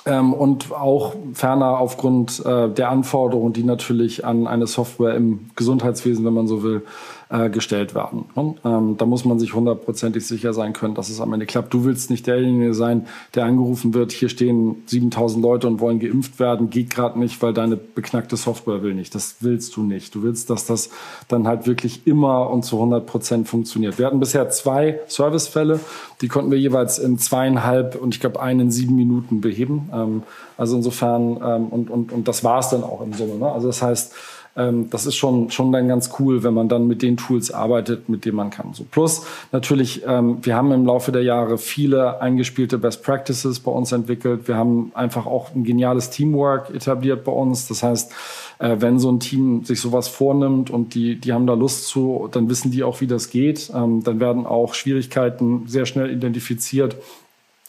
Ähm, 0.08 0.34
und 0.34 0.72
auch 0.72 1.14
ferner 1.34 1.78
aufgrund 1.78 2.44
äh, 2.44 2.70
der 2.70 2.90
Anforderungen, 2.90 3.54
die 3.54 3.64
natürlich 3.64 4.26
an 4.26 4.48
eine 4.48 4.66
Software 4.66 5.14
im 5.14 5.52
Gesundheitswesen, 5.56 6.26
wenn 6.26 6.34
man 6.34 6.48
so 6.48 6.64
will, 6.64 6.84
äh, 7.30 7.50
gestellt 7.50 7.94
werden. 7.94 8.26
Ne? 8.36 8.56
Ähm, 8.66 8.98
da 8.98 9.06
muss 9.06 9.24
man 9.24 9.40
sich 9.40 9.54
hundertprozentig 9.54 10.26
sicher 10.26 10.54
sein 10.54 10.74
können, 10.74 10.96
dass 10.96 11.10
es 11.10 11.22
am 11.22 11.32
Ende 11.32 11.46
klappt. 11.46 11.74
Du 11.74 11.86
willst 11.86 12.10
nicht 12.10 12.26
derjenige 12.26 12.74
sein, 12.74 13.06
der 13.36 13.46
angerufen 13.46 13.94
wird, 13.94 14.12
hier 14.12 14.30
stehen 14.30 14.84
7000 14.88 15.44
Leute 15.44 15.68
und 15.68 15.80
wollen 15.80 16.00
geimpft 16.00 16.40
werden, 16.40 16.70
geht 16.72 16.90
gerade 16.90 17.20
nicht, 17.20 17.42
weil 17.42 17.54
deine 17.54 17.78
beknackte 17.78 18.36
Software 18.36 18.82
will 18.82 18.96
nicht. 18.96 19.14
Das 19.14 19.38
willst 19.42 19.76
du 19.76 19.84
nicht. 19.84 20.16
Du 20.16 20.24
willst, 20.24 20.50
dass 20.50 20.66
das 20.66 20.90
dann 21.28 21.48
halt 21.48 21.68
wirklich 21.68 22.08
immer 22.08 22.50
und 22.50 22.66
zu 22.66 22.78
100 22.78 23.06
Prozent 23.06 23.48
funktioniert. 23.48 24.00
Wir 24.00 24.08
hatten 24.08 24.20
bisher 24.20 24.50
zwei 24.50 25.00
Servicefälle, 25.08 25.80
die 26.22 26.28
konnten 26.28 26.50
wir 26.50 26.60
jeweils 26.60 26.98
in 26.98 27.20
zweieinhalb 27.20 27.96
und 27.96 28.16
ich 28.16 28.20
glaube 28.20 28.42
einen 28.42 28.60
in 28.60 28.72
sieben 28.72 28.96
Minuten 28.96 29.40
beheben. 29.40 29.90
Ähm, 29.94 30.24
also 30.58 30.76
insofern, 30.76 31.40
ähm, 31.44 31.68
und, 31.68 31.90
und, 31.90 32.12
und 32.12 32.28
das 32.28 32.44
war 32.44 32.60
es 32.60 32.70
dann 32.70 32.84
auch 32.84 33.02
im 33.02 33.14
Summe. 33.14 33.36
Ne? 33.36 33.52
Also 33.52 33.68
das 33.68 33.82
heißt, 33.82 34.14
ähm, 34.56 34.90
das 34.90 35.06
ist 35.06 35.16
schon, 35.16 35.52
schon 35.52 35.72
dann 35.72 35.88
ganz 35.88 36.12
cool, 36.20 36.44
wenn 36.44 36.54
man 36.54 36.70
dann 36.70 36.88
mit 36.88 37.02
den 37.02 37.18
Tools 37.18 37.52
arbeitet, 37.52 38.10
mit 38.10 38.26
denen 38.26 38.36
man 38.36 38.50
kann. 38.50 38.74
So. 38.74 38.86
Plus 38.90 39.26
natürlich, 39.52 40.04
ähm, 40.06 40.40
wir 40.42 40.56
haben 40.56 40.72
im 40.72 40.86
Laufe 40.86 41.12
der 41.12 41.24
Jahre 41.24 41.58
viele 41.58 42.22
eingespielte 42.22 42.78
Best 42.78 43.04
Practices 43.04 43.60
bei 43.60 43.72
uns 43.72 43.92
entwickelt. 43.92 44.48
Wir 44.48 44.56
haben 44.56 44.92
einfach 44.96 45.26
auch 45.26 45.56
ein 45.56 45.64
geniales 45.64 46.10
Teamwork 46.10 46.74
etabliert 46.74 47.24
bei 47.24 47.32
uns. 47.32 47.68
Das 47.68 47.84
heißt, 47.84 48.12
äh, 48.60 48.76
wenn 48.80 49.00
so 49.00 49.12
ein 49.12 49.20
Team 49.20 49.64
sich 49.64 49.80
sowas 49.80 50.08
vornimmt 50.08 50.70
und 50.70 50.94
die, 50.96 51.16
die 51.16 51.34
haben 51.34 51.48
da 51.48 51.54
Lust 51.54 51.88
zu, 51.88 52.28
dann 52.32 52.50
wissen 52.50 52.72
die 52.72 52.84
auch, 52.84 53.02
wie 53.02 53.08
das 53.08 53.30
geht. 53.30 53.72
Ähm, 53.74 54.04
dann 54.04 54.20
werden 54.20 54.46
auch 54.46 54.74
Schwierigkeiten 54.74 55.64
sehr 55.68 55.86
schnell 55.86 56.12
identifiziert. 56.12 56.98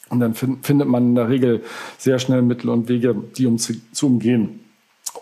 Und 0.08 0.18
dann 0.18 0.34
find, 0.34 0.66
findet 0.66 0.88
man 0.88 1.10
in 1.10 1.14
der 1.14 1.28
Regel 1.28 1.62
sehr 1.96 2.18
schnell 2.18 2.42
Mittel 2.42 2.68
und 2.68 2.88
Wege, 2.88 3.14
die 3.36 3.46
um 3.46 3.58
zu, 3.58 3.74
zu 3.92 4.06
umgehen. 4.06 4.60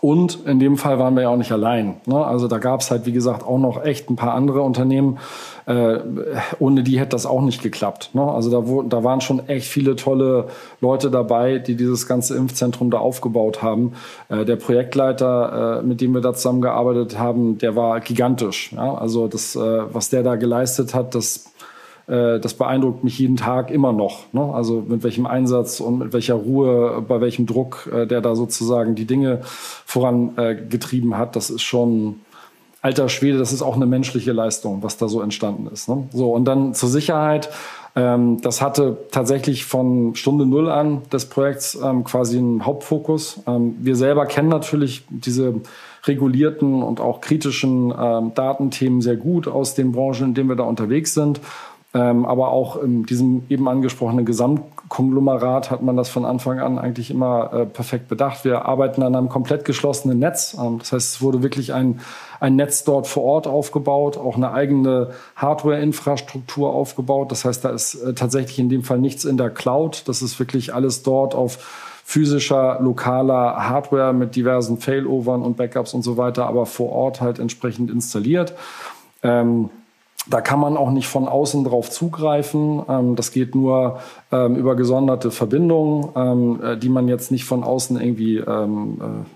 Und 0.01 0.45
in 0.45 0.59
dem 0.59 0.77
Fall 0.77 0.97
waren 0.97 1.15
wir 1.15 1.23
ja 1.23 1.29
auch 1.29 1.37
nicht 1.37 1.51
allein. 1.51 1.97
Ne? 2.05 2.23
Also 2.23 2.47
da 2.47 2.57
gab 2.57 2.81
es 2.81 2.89
halt, 2.89 3.05
wie 3.05 3.11
gesagt, 3.11 3.43
auch 3.43 3.57
noch 3.57 3.83
echt 3.83 4.09
ein 4.09 4.15
paar 4.15 4.33
andere 4.33 4.61
Unternehmen. 4.61 5.17
Äh, 5.65 5.99
ohne 6.59 6.83
die 6.83 6.99
hätte 6.99 7.09
das 7.09 7.25
auch 7.25 7.41
nicht 7.41 7.61
geklappt. 7.61 8.11
Ne? 8.13 8.23
Also 8.23 8.49
da, 8.49 8.83
da 8.87 9.03
waren 9.03 9.19
schon 9.19 9.47
echt 9.49 9.67
viele 9.67 9.95
tolle 9.95 10.47
Leute 10.79 11.11
dabei, 11.11 11.59
die 11.59 11.75
dieses 11.75 12.07
ganze 12.07 12.37
Impfzentrum 12.37 12.91
da 12.91 12.99
aufgebaut 12.99 13.61
haben. 13.61 13.93
Äh, 14.29 14.45
der 14.45 14.55
Projektleiter, 14.55 15.79
äh, 15.79 15.85
mit 15.85 16.01
dem 16.01 16.13
wir 16.13 16.21
da 16.21 16.33
zusammengearbeitet 16.33 17.19
haben, 17.19 17.57
der 17.57 17.75
war 17.75 17.99
gigantisch. 17.99 18.71
Ja? 18.71 18.93
Also 18.93 19.27
das, 19.27 19.55
äh, 19.55 19.59
was 19.59 20.09
der 20.09 20.23
da 20.23 20.35
geleistet 20.35 20.93
hat, 20.95 21.13
das 21.13 21.51
das 22.09 22.55
beeindruckt 22.55 23.03
mich 23.03 23.19
jeden 23.19 23.37
Tag 23.37 23.69
immer 23.69 23.93
noch. 23.93 24.33
Ne? 24.33 24.41
Also 24.41 24.83
mit 24.87 25.03
welchem 25.03 25.27
Einsatz 25.27 25.79
und 25.79 25.99
mit 25.99 26.13
welcher 26.13 26.33
Ruhe, 26.33 27.03
bei 27.07 27.21
welchem 27.21 27.45
Druck 27.45 27.89
äh, 27.93 28.07
der 28.07 28.21
da 28.21 28.35
sozusagen 28.35 28.95
die 28.95 29.05
Dinge 29.05 29.41
vorangetrieben 29.43 31.11
äh, 31.11 31.15
hat, 31.15 31.35
das 31.35 31.49
ist 31.49 31.61
schon 31.61 32.21
alter 32.81 33.09
Schwede, 33.09 33.37
das 33.37 33.51
ist 33.51 33.61
auch 33.61 33.75
eine 33.75 33.85
menschliche 33.85 34.31
Leistung, 34.31 34.81
was 34.83 34.97
da 34.97 35.07
so 35.07 35.21
entstanden 35.21 35.67
ist. 35.71 35.89
Ne? 35.89 36.07
So, 36.11 36.31
und 36.31 36.45
dann 36.45 36.73
zur 36.73 36.89
Sicherheit. 36.89 37.49
Ähm, 37.95 38.39
das 38.41 38.61
hatte 38.61 38.97
tatsächlich 39.11 39.65
von 39.65 40.15
Stunde 40.15 40.45
Null 40.45 40.69
an 40.69 41.01
des 41.11 41.25
Projekts 41.25 41.77
ähm, 41.83 42.03
quasi 42.03 42.37
einen 42.37 42.65
Hauptfokus. 42.65 43.41
Ähm, 43.47 43.75
wir 43.79 43.95
selber 43.95 44.25
kennen 44.25 44.49
natürlich 44.49 45.03
diese 45.09 45.55
regulierten 46.05 46.81
und 46.83 47.01
auch 47.01 47.19
kritischen 47.19 47.93
ähm, 47.97 48.31
Datenthemen 48.35 49.01
sehr 49.01 49.17
gut 49.17 49.47
aus 49.47 49.73
den 49.73 49.91
Branchen, 49.91 50.29
in 50.29 50.33
denen 50.33 50.49
wir 50.49 50.55
da 50.55 50.63
unterwegs 50.63 51.13
sind. 51.13 51.41
Ähm, 51.91 52.25
aber 52.27 52.51
auch 52.51 52.75
in 52.75 53.07
diesem 53.07 53.43
eben 53.49 53.67
angesprochenen 53.67 54.23
Gesamtkonglomerat 54.23 55.71
hat 55.71 55.81
man 55.81 55.97
das 55.97 56.07
von 56.09 56.23
Anfang 56.23 56.59
an 56.59 56.77
eigentlich 56.77 57.09
immer 57.09 57.51
äh, 57.51 57.65
perfekt 57.65 58.07
bedacht. 58.07 58.45
Wir 58.45 58.65
arbeiten 58.65 59.01
an 59.01 59.15
einem 59.15 59.27
komplett 59.27 59.65
geschlossenen 59.65 60.19
Netz. 60.19 60.55
Ähm, 60.59 60.77
das 60.77 60.91
heißt, 60.91 61.15
es 61.15 61.21
wurde 61.21 61.41
wirklich 61.41 61.73
ein, 61.73 61.99
ein 62.39 62.55
Netz 62.55 62.83
dort 62.83 63.07
vor 63.07 63.23
Ort 63.23 63.47
aufgebaut, 63.47 64.17
auch 64.17 64.35
eine 64.35 64.51
eigene 64.51 65.09
Hardware-Infrastruktur 65.35 66.71
aufgebaut. 66.71 67.31
Das 67.31 67.43
heißt, 67.43 67.65
da 67.65 67.69
ist 67.69 67.95
äh, 67.95 68.13
tatsächlich 68.13 68.59
in 68.59 68.69
dem 68.69 68.83
Fall 68.83 68.99
nichts 68.99 69.25
in 69.25 69.37
der 69.37 69.49
Cloud. 69.49 70.07
Das 70.07 70.21
ist 70.21 70.37
wirklich 70.37 70.75
alles 70.75 71.01
dort 71.01 71.33
auf 71.33 71.57
physischer, 72.05 72.79
lokaler 72.81 73.67
Hardware 73.67 74.13
mit 74.13 74.35
diversen 74.35 74.77
Failovern 74.77 75.41
und 75.41 75.57
Backups 75.57 75.95
und 75.95 76.03
so 76.03 76.17
weiter, 76.17 76.45
aber 76.45 76.67
vor 76.67 76.91
Ort 76.91 77.19
halt 77.19 77.39
entsprechend 77.39 77.89
installiert. 77.89 78.53
Ähm, 79.23 79.71
Da 80.29 80.41
kann 80.41 80.59
man 80.59 80.77
auch 80.77 80.91
nicht 80.91 81.07
von 81.07 81.27
außen 81.27 81.63
drauf 81.63 81.89
zugreifen. 81.89 82.83
Ähm, 82.87 83.15
das 83.15 83.31
geht 83.31 83.55
nur 83.55 83.99
ähm, 84.31 84.55
über 84.55 84.75
gesonderte 84.75 85.31
Verbindungen, 85.31 86.09
ähm, 86.15 86.59
äh, 86.63 86.77
die 86.77 86.89
man 86.89 87.07
jetzt 87.07 87.31
nicht 87.31 87.45
von 87.45 87.63
außen 87.63 87.99
irgendwie, 87.99 88.37
äh, 88.37 88.67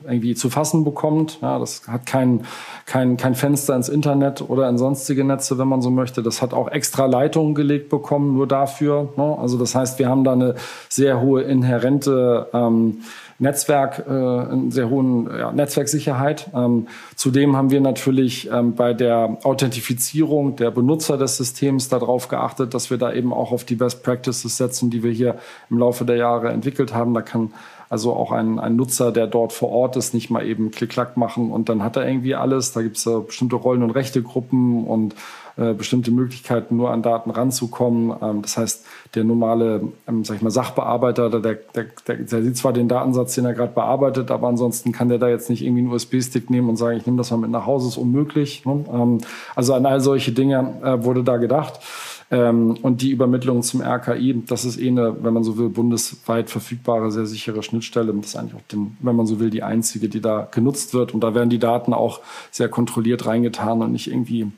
irgendwie 0.06 0.36
zu 0.36 0.50
fassen 0.50 0.84
bekommt. 0.84 1.40
Das 1.42 1.88
hat 1.88 2.06
kein, 2.06 2.46
kein, 2.86 3.18
kein 3.18 3.36
Fenster 3.36 3.76
ins 3.76 3.90
Internet 3.90 4.48
oder 4.48 4.70
in 4.70 4.78
sonstige 4.78 5.24
Netze, 5.24 5.58
wenn 5.58 5.68
man 5.68 5.82
so 5.82 5.90
möchte. 5.90 6.22
Das 6.22 6.42
hat 6.42 6.54
auch 6.54 6.70
extra 6.70 7.06
Leitungen 7.06 7.56
gelegt 7.56 7.90
bekommen, 7.90 8.36
nur 8.36 8.48
dafür. 8.48 9.10
Ne? 9.16 9.38
Also 9.40 9.58
das 9.58 9.76
heißt, 9.76 10.00
wir 10.00 10.10
haben 10.10 10.24
da 10.24 10.34
eine 10.34 10.56
sehr 10.90 11.22
hohe 11.22 11.42
inhärente 11.42 12.48
Netzwerk, 13.40 14.06
äh, 14.08 14.12
einen 14.12 14.72
sehr 14.72 14.90
hohen 14.90 15.28
ja, 15.28 15.52
Netzwerksicherheit. 15.52 16.50
Ähm, 16.56 16.88
zudem 17.16 17.56
haben 17.56 17.72
wir 17.72 17.82
natürlich 17.82 18.50
ähm, 18.52 18.76
bei 18.76 18.94
der 18.94 19.38
Authentifizierung 19.44 20.56
der 20.56 20.72
Benutzer 20.72 21.18
des 21.18 21.38
Systems 21.38 21.90
darauf 21.90 22.28
geachtet, 22.28 22.74
dass 22.74 22.90
wir 22.90 22.98
da 22.98 23.14
eben 23.14 23.34
auch 23.34 23.52
auf 23.52 23.64
die 23.64 23.76
Best 23.76 24.04
Practices 24.04 24.58
setzen, 24.58 24.90
die 24.90 25.04
wir 25.04 25.12
hier 25.12 25.36
im 25.70 25.78
Laufe 25.78 26.06
der 26.06 26.18
Jahre 26.18 26.50
entwickelt 26.50 26.94
haben. 26.94 27.14
Da 27.14 27.22
kann 27.22 27.52
also 27.94 28.14
auch 28.14 28.32
ein, 28.32 28.58
ein 28.58 28.76
Nutzer, 28.76 29.12
der 29.12 29.28
dort 29.28 29.54
vor 29.54 29.70
Ort 29.70 29.98
ist, 29.98 30.16
nicht 30.16 30.32
mal 30.32 30.44
eben 30.46 30.72
Klick-Klack 30.72 31.16
machen 31.16 31.52
und 31.52 31.70
dann 31.70 31.84
hat 31.84 31.96
er 31.96 32.08
irgendwie 32.08 32.34
alles. 32.34 32.72
Da 32.72 32.82
gibt 32.82 32.98
es 32.98 33.06
äh, 33.06 33.20
bestimmte 33.20 33.56
Rollen- 33.56 33.84
und 33.84 33.92
Rechtegruppen 33.92 34.86
und 34.86 35.14
äh, 35.56 35.74
bestimmte 35.74 36.10
Möglichkeiten, 36.12 36.78
nur 36.78 36.92
an 36.92 37.04
Daten 37.04 37.30
ranzukommen. 37.30 38.16
Ähm, 38.22 38.42
das 38.42 38.58
heißt, 38.58 38.86
der 39.14 39.24
normale, 39.24 39.82
ähm, 40.08 40.24
sag 40.24 40.38
ich 40.38 40.42
mal, 40.42 40.50
Sachbearbeiter, 40.50 41.30
der, 41.30 41.40
der, 41.42 41.86
der, 42.08 42.16
der 42.16 42.44
sieht 42.44 42.58
zwar 42.58 42.74
den 42.74 42.88
Datensatz, 42.88 43.36
den 43.36 43.46
er 43.46 43.54
gerade 43.54 43.74
bearbeitet, 43.74 44.32
aber 44.32 44.48
ansonsten 44.48 44.92
kann 44.92 45.10
der 45.10 45.20
da 45.20 45.30
jetzt 45.30 45.50
nicht 45.50 45.64
irgendwie 45.64 45.82
einen 45.82 45.92
USB-Stick 45.92 46.50
nehmen 46.50 46.70
und 46.70 46.78
sagen, 46.78 46.98
ich 46.98 47.06
nehme 47.06 47.18
das 47.18 47.30
mal 47.30 47.38
mit 47.38 47.52
nach 47.52 47.68
Hause, 47.68 47.88
ist 47.88 47.98
unmöglich. 47.98 48.66
Ne? 48.66 48.84
Ähm, 48.92 49.20
also 49.56 49.74
an 49.76 49.86
all 49.86 50.02
solche 50.02 50.32
Dinge 50.32 50.74
äh, 50.84 51.04
wurde 51.04 51.24
da 51.24 51.38
gedacht. 51.38 51.80
Ähm, 52.32 52.78
und 52.82 53.04
die 53.04 53.12
Übermittlung 53.12 53.62
zum 53.62 53.82
RKI, 53.82 54.44
das 54.48 54.66
ist 54.66 54.80
eh 54.80 54.88
eine, 54.88 55.24
wenn 55.24 55.36
man 55.36 55.44
so 55.44 55.56
will, 55.60 55.70
bundesweit 55.70 56.50
verfügbare, 56.50 57.12
sehr 57.12 57.28
sichere 57.28 57.62
Schnittstelle. 57.62 58.12
Das 58.12 58.28
ist 58.28 58.36
eigentlich 58.36 58.56
auch, 58.56 58.68
den, 58.72 58.98
wenn 59.02 59.16
man 59.16 59.28
so 59.28 59.40
will, 59.40 59.52
die 59.52 59.62
einzige, 59.62 60.10
die 60.10 60.20
da 60.20 60.48
genutzt 60.50 60.96
wird. 60.96 61.14
Und 61.14 61.24
da 61.24 61.36
werden 61.36 61.52
die 61.52 61.60
Daten 61.60 61.94
auch 61.94 62.22
sehr 62.50 62.70
kontrolliert 62.70 63.28
reingetan 63.28 63.84
und 63.84 63.92
nicht 63.92 64.10
irgendwie 64.10 64.52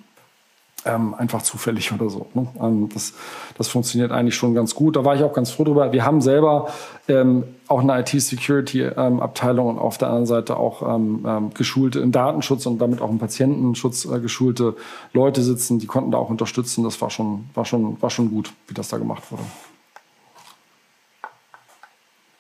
ähm, 0.86 1.14
einfach 1.16 1.42
zufällig 1.42 1.92
oder 1.92 2.10
so. 2.10 2.28
Ne? 2.34 2.48
Ähm, 2.62 2.90
das, 2.94 3.14
das 3.58 3.68
funktioniert 3.68 4.12
eigentlich 4.12 4.36
schon 4.36 4.54
ganz 4.54 4.76
gut. 4.76 4.96
Da 4.96 5.04
war 5.04 5.16
ich 5.16 5.24
auch 5.24 5.34
ganz 5.34 5.52
froh 5.52 5.64
drüber. 5.64 5.92
Wir 5.92 6.06
haben 6.06 6.22
selber 6.22 6.70
ähm, 7.08 7.44
auch 7.68 7.82
eine 7.82 8.00
IT-Security-Abteilung 8.00 9.68
und 9.68 9.80
auf 9.80 9.98
der 9.98 10.10
anderen 10.10 10.28
Seite 10.28 10.58
auch 10.58 10.82
ähm, 10.96 11.26
ähm, 11.28 11.54
geschulte 11.54 12.00
im 12.00 12.12
Datenschutz 12.12 12.66
und 12.66 12.80
damit 12.80 13.02
auch 13.02 13.10
im 13.10 13.20
Patientenschutz 13.20 14.06
äh, 14.06 14.20
geschulte 14.20 14.76
Leute 15.14 15.42
sitzen, 15.42 15.80
die 15.80 15.88
konnten 15.88 16.12
da 16.12 16.18
auch 16.18 16.30
unterstützen. 16.30 16.84
Das 16.84 17.02
war 17.02 17.10
schon, 17.10 17.46
war 17.54 17.66
schon, 17.66 18.02
war 18.02 18.10
schon 18.10 18.30
gut, 18.30 18.54
wie 18.68 18.74
das 18.74 18.90
da 18.90 18.98
gemacht 18.98 19.32
wurde. 19.32 19.44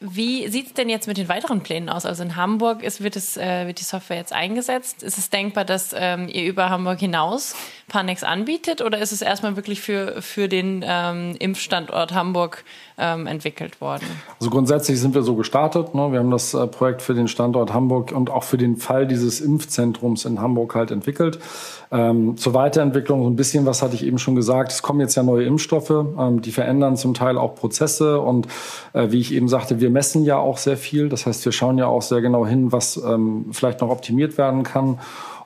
Wie 0.02 0.48
sieht 0.50 0.68
es 0.68 0.74
denn 0.74 0.90
jetzt 0.90 1.08
mit 1.08 1.18
den 1.18 1.30
weiteren 1.30 1.62
Plänen 1.62 1.88
aus? 1.88 2.06
Also 2.06 2.22
in 2.22 2.36
Hamburg 2.36 2.84
ist, 2.84 3.02
wird, 3.02 3.16
es, 3.16 3.38
äh, 3.38 3.66
wird 3.66 3.80
die 3.80 3.84
Software 3.84 4.18
jetzt 4.18 4.34
eingesetzt. 4.34 5.04
Ist 5.04 5.18
es 5.18 5.30
denkbar, 5.30 5.64
dass 5.64 5.96
ähm, 5.98 6.28
ihr 6.28 6.44
über 6.46 6.70
Hamburg 6.70 7.00
hinaus 7.00 7.56
Panex 7.88 8.24
anbietet 8.24 8.82
oder 8.82 9.00
ist 9.00 9.14
es 9.14 9.22
erstmal 9.22 9.56
wirklich 9.56 9.80
für, 9.80 10.22
für 10.22 10.50
den 10.50 10.84
ähm, 10.86 11.36
Impfstandort 11.40 12.14
Hamburg 12.14 12.66
ähm, 12.98 13.26
entwickelt 13.26 13.80
worden? 13.80 14.06
Also 14.40 14.50
grundsätzlich 14.50 15.00
sind 15.00 15.16
wir 15.16 15.22
so 15.22 15.36
gestartet. 15.36 15.96
Ne? 15.96 16.12
Wir 16.12 16.20
haben 16.20 16.32
das 16.32 16.54
äh, 16.54 16.68
Projekt 16.68 17.02
für 17.02 17.14
den 17.14 17.30
Standort 17.30 17.74
Hamburg 17.74 18.12
und 18.12 18.30
auch 18.30 18.44
für 18.44 18.58
den 18.58 18.76
Fall 18.76 19.08
dieses 19.08 19.40
Impfzentrums 19.40 20.26
in 20.26 20.42
Hamburg 20.42 20.76
halt 20.76 20.92
entwickelt. 20.92 21.40
Ähm, 21.92 22.36
zur 22.36 22.54
Weiterentwicklung 22.54 23.24
so 23.24 23.30
ein 23.30 23.36
bisschen, 23.36 23.66
was 23.66 23.82
hatte 23.82 23.96
ich 23.96 24.04
eben 24.04 24.18
schon 24.18 24.36
gesagt, 24.36 24.72
es 24.72 24.82
kommen 24.82 25.00
jetzt 25.00 25.16
ja 25.16 25.24
neue 25.24 25.46
Impfstoffe, 25.46 25.92
ähm, 25.92 26.42
die 26.42 26.52
verändern 26.52 26.98
zum 26.98 27.14
Teil 27.14 27.38
auch 27.38 27.56
Prozesse 27.56 28.20
und 28.20 28.48
äh, 28.94 29.12
wie 29.12 29.20
ich 29.20 29.32
eben 29.32 29.48
sagte, 29.48 29.80
wir 29.80 29.85
messen 29.90 30.24
ja 30.24 30.38
auch 30.38 30.58
sehr 30.58 30.78
viel. 30.78 31.10
Das 31.10 31.26
heißt, 31.26 31.44
wir 31.46 31.52
schauen 31.52 31.78
ja 31.78 31.88
auch 31.88 32.02
sehr 32.02 32.22
genau 32.22 32.46
hin, 32.46 32.72
was 32.72 32.98
ähm, 32.98 33.46
vielleicht 33.52 33.82
noch 33.82 33.90
optimiert 33.90 34.38
werden 34.38 34.64
kann. 34.64 35.00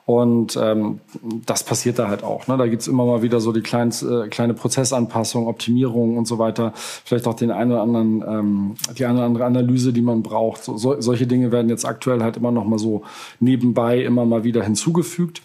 Und 0.06 0.58
ähm, 0.60 0.98
das 1.46 1.62
passiert 1.62 2.00
da 2.00 2.08
halt 2.08 2.24
auch. 2.24 2.48
Ne? 2.48 2.56
Da 2.56 2.66
gibt's 2.66 2.88
immer 2.88 3.06
mal 3.06 3.22
wieder 3.22 3.38
so 3.38 3.52
die 3.52 3.60
kleinen, 3.60 3.92
äh, 3.92 4.26
kleine 4.28 4.54
Prozessanpassung, 4.54 5.46
Optimierung 5.46 6.16
und 6.18 6.26
so 6.26 6.38
weiter. 6.40 6.72
Vielleicht 6.74 7.28
auch 7.28 7.34
den 7.34 7.52
einen 7.52 7.70
oder 7.70 7.82
anderen, 7.82 8.24
ähm, 8.26 8.74
die 8.98 9.04
eine 9.04 9.18
oder 9.18 9.26
andere 9.26 9.44
Analyse, 9.44 9.92
die 9.92 10.02
man 10.02 10.24
braucht. 10.24 10.64
So, 10.64 11.00
solche 11.00 11.28
Dinge 11.28 11.52
werden 11.52 11.68
jetzt 11.68 11.84
aktuell 11.84 12.24
halt 12.24 12.38
immer 12.38 12.50
noch 12.50 12.64
mal 12.64 12.78
so 12.78 13.02
nebenbei 13.38 14.02
immer 14.02 14.24
mal 14.24 14.42
wieder 14.42 14.64
hinzugefügt. 14.64 15.42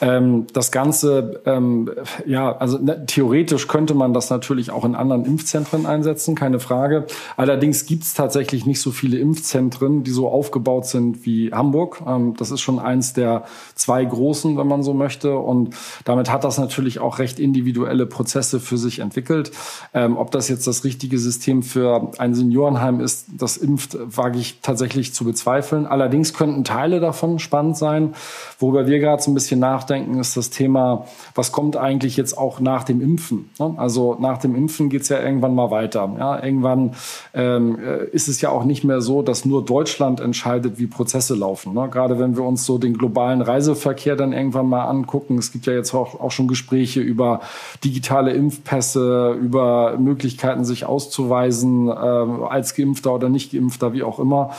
Ähm, 0.00 0.46
das 0.52 0.70
Ganze, 0.70 1.40
ähm, 1.44 1.90
ja, 2.24 2.56
also 2.56 2.78
ne, 2.78 3.04
theoretisch 3.06 3.66
könnte 3.66 3.94
man 3.94 4.12
das 4.12 4.30
natürlich 4.30 4.70
auch 4.70 4.84
in 4.84 4.94
anderen 4.94 5.24
Impfzentren 5.24 5.86
einsetzen, 5.86 6.34
keine 6.36 6.60
Frage. 6.60 7.06
Allerdings 7.36 7.84
gibt 7.86 8.04
es 8.04 8.14
tatsächlich 8.14 8.64
nicht 8.64 8.80
so 8.80 8.92
viele 8.92 9.18
Impfzentren, 9.18 10.04
die 10.04 10.12
so 10.12 10.28
aufgebaut 10.28 10.86
sind 10.86 11.26
wie 11.26 11.52
Hamburg. 11.52 12.00
Ähm, 12.06 12.34
das 12.36 12.52
ist 12.52 12.60
schon 12.60 12.78
eins 12.78 13.12
der 13.12 13.44
zwei 13.74 14.04
großen, 14.04 14.56
wenn 14.56 14.68
man 14.68 14.84
so 14.84 14.94
möchte. 14.94 15.36
Und 15.36 15.74
damit 16.04 16.30
hat 16.30 16.44
das 16.44 16.58
natürlich 16.58 17.00
auch 17.00 17.18
recht 17.18 17.40
individuelle 17.40 18.06
Prozesse 18.06 18.60
für 18.60 18.78
sich 18.78 19.00
entwickelt. 19.00 19.50
Ähm, 19.94 20.16
ob 20.16 20.30
das 20.30 20.48
jetzt 20.48 20.66
das 20.68 20.84
richtige 20.84 21.18
System 21.18 21.64
für 21.64 22.12
ein 22.18 22.34
Seniorenheim 22.34 23.00
ist, 23.00 23.26
das 23.36 23.56
impft, 23.56 23.96
wage 24.00 24.38
ich 24.38 24.60
tatsächlich 24.62 25.12
zu 25.12 25.24
bezweifeln. 25.24 25.86
Allerdings 25.86 26.34
könnten 26.34 26.62
Teile 26.62 27.00
davon 27.00 27.40
spannend 27.40 27.76
sein, 27.76 28.14
worüber 28.60 28.86
wir 28.86 29.00
gerade 29.00 29.20
so 29.20 29.30
ein 29.30 29.34
bisschen 29.34 29.58
nachdenken 29.58 29.87
nachdenken, 29.88 30.18
ist 30.18 30.36
das 30.36 30.50
Thema, 30.50 31.06
was 31.34 31.52
kommt 31.52 31.76
eigentlich 31.76 32.16
jetzt 32.16 32.36
auch 32.36 32.60
nach 32.60 32.84
dem 32.84 33.00
Impfen? 33.00 33.50
Ne? 33.58 33.74
Also 33.76 34.16
nach 34.20 34.38
dem 34.38 34.54
Impfen 34.54 34.90
geht 34.90 35.02
es 35.02 35.08
ja 35.08 35.20
irgendwann 35.20 35.54
mal 35.54 35.70
weiter. 35.70 36.10
Ja? 36.18 36.42
Irgendwann 36.42 36.92
ähm, 37.34 37.78
äh, 37.78 38.04
ist 38.10 38.28
es 38.28 38.40
ja 38.40 38.50
auch 38.50 38.64
nicht 38.64 38.84
mehr 38.84 39.00
so, 39.00 39.22
dass 39.22 39.44
nur 39.44 39.64
Deutschland 39.64 40.20
entscheidet, 40.20 40.78
wie 40.78 40.86
Prozesse 40.86 41.34
laufen. 41.34 41.72
Ne? 41.74 41.88
Gerade 41.90 42.18
wenn 42.18 42.36
wir 42.36 42.44
uns 42.44 42.66
so 42.66 42.78
den 42.78 42.98
globalen 42.98 43.40
Reiseverkehr 43.40 44.16
dann 44.16 44.32
irgendwann 44.32 44.68
mal 44.68 44.84
angucken. 44.84 45.38
Es 45.38 45.52
gibt 45.52 45.66
ja 45.66 45.72
jetzt 45.72 45.94
auch, 45.94 46.20
auch 46.20 46.30
schon 46.30 46.48
Gespräche 46.48 47.00
über 47.00 47.40
digitale 47.82 48.32
Impfpässe, 48.32 49.36
über 49.40 49.96
Möglichkeiten, 49.98 50.64
sich 50.64 50.84
auszuweisen 50.84 51.88
äh, 51.88 51.92
als 51.92 52.74
Geimpfter 52.74 53.14
oder 53.14 53.28
nicht 53.28 53.52
Geimpfter, 53.52 53.92
wie 53.92 54.02
auch 54.02 54.18
immer. 54.18 54.50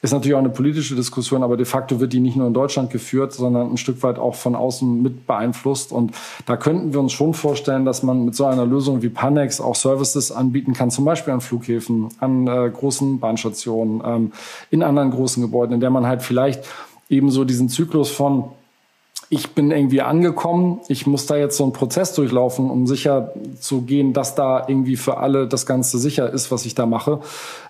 Ist 0.00 0.12
natürlich 0.12 0.34
auch 0.34 0.38
eine 0.38 0.50
politische 0.50 0.94
Diskussion, 0.94 1.42
aber 1.42 1.56
de 1.56 1.66
facto 1.66 1.98
wird 1.98 2.12
die 2.12 2.20
nicht 2.20 2.36
nur 2.36 2.46
in 2.46 2.54
Deutschland 2.54 2.90
geführt, 2.90 3.32
sondern 3.32 3.72
ein 3.72 3.76
Stück 3.76 4.00
weit 4.04 4.16
auch 4.18 4.36
von 4.36 4.54
außen 4.54 4.77
mit 4.82 5.26
beeinflusst. 5.26 5.92
Und 5.92 6.12
da 6.46 6.56
könnten 6.56 6.92
wir 6.92 7.00
uns 7.00 7.12
schon 7.12 7.34
vorstellen, 7.34 7.84
dass 7.84 8.02
man 8.02 8.24
mit 8.24 8.34
so 8.34 8.46
einer 8.46 8.66
Lösung 8.66 9.02
wie 9.02 9.08
Panex 9.08 9.60
auch 9.60 9.74
Services 9.74 10.32
anbieten 10.32 10.72
kann, 10.72 10.90
zum 10.90 11.04
Beispiel 11.04 11.32
an 11.32 11.40
Flughäfen, 11.40 12.08
an 12.20 12.46
äh, 12.46 12.70
großen 12.70 13.20
Bahnstationen, 13.20 14.02
ähm, 14.04 14.32
in 14.70 14.82
anderen 14.82 15.10
großen 15.10 15.42
Gebäuden, 15.42 15.74
in 15.74 15.80
der 15.80 15.90
man 15.90 16.06
halt 16.06 16.22
vielleicht 16.22 16.64
ebenso 17.08 17.44
diesen 17.44 17.68
Zyklus 17.68 18.10
von 18.10 18.44
ich 19.30 19.50
bin 19.50 19.70
irgendwie 19.70 20.00
angekommen, 20.00 20.80
ich 20.88 21.06
muss 21.06 21.26
da 21.26 21.36
jetzt 21.36 21.58
so 21.58 21.64
einen 21.64 21.74
Prozess 21.74 22.14
durchlaufen, 22.14 22.70
um 22.70 22.86
sicher 22.86 23.34
zu 23.60 23.82
gehen, 23.82 24.14
dass 24.14 24.34
da 24.34 24.64
irgendwie 24.66 24.96
für 24.96 25.18
alle 25.18 25.46
das 25.46 25.66
Ganze 25.66 25.98
sicher 25.98 26.32
ist, 26.32 26.50
was 26.50 26.64
ich 26.64 26.74
da 26.74 26.86
mache, 26.86 27.20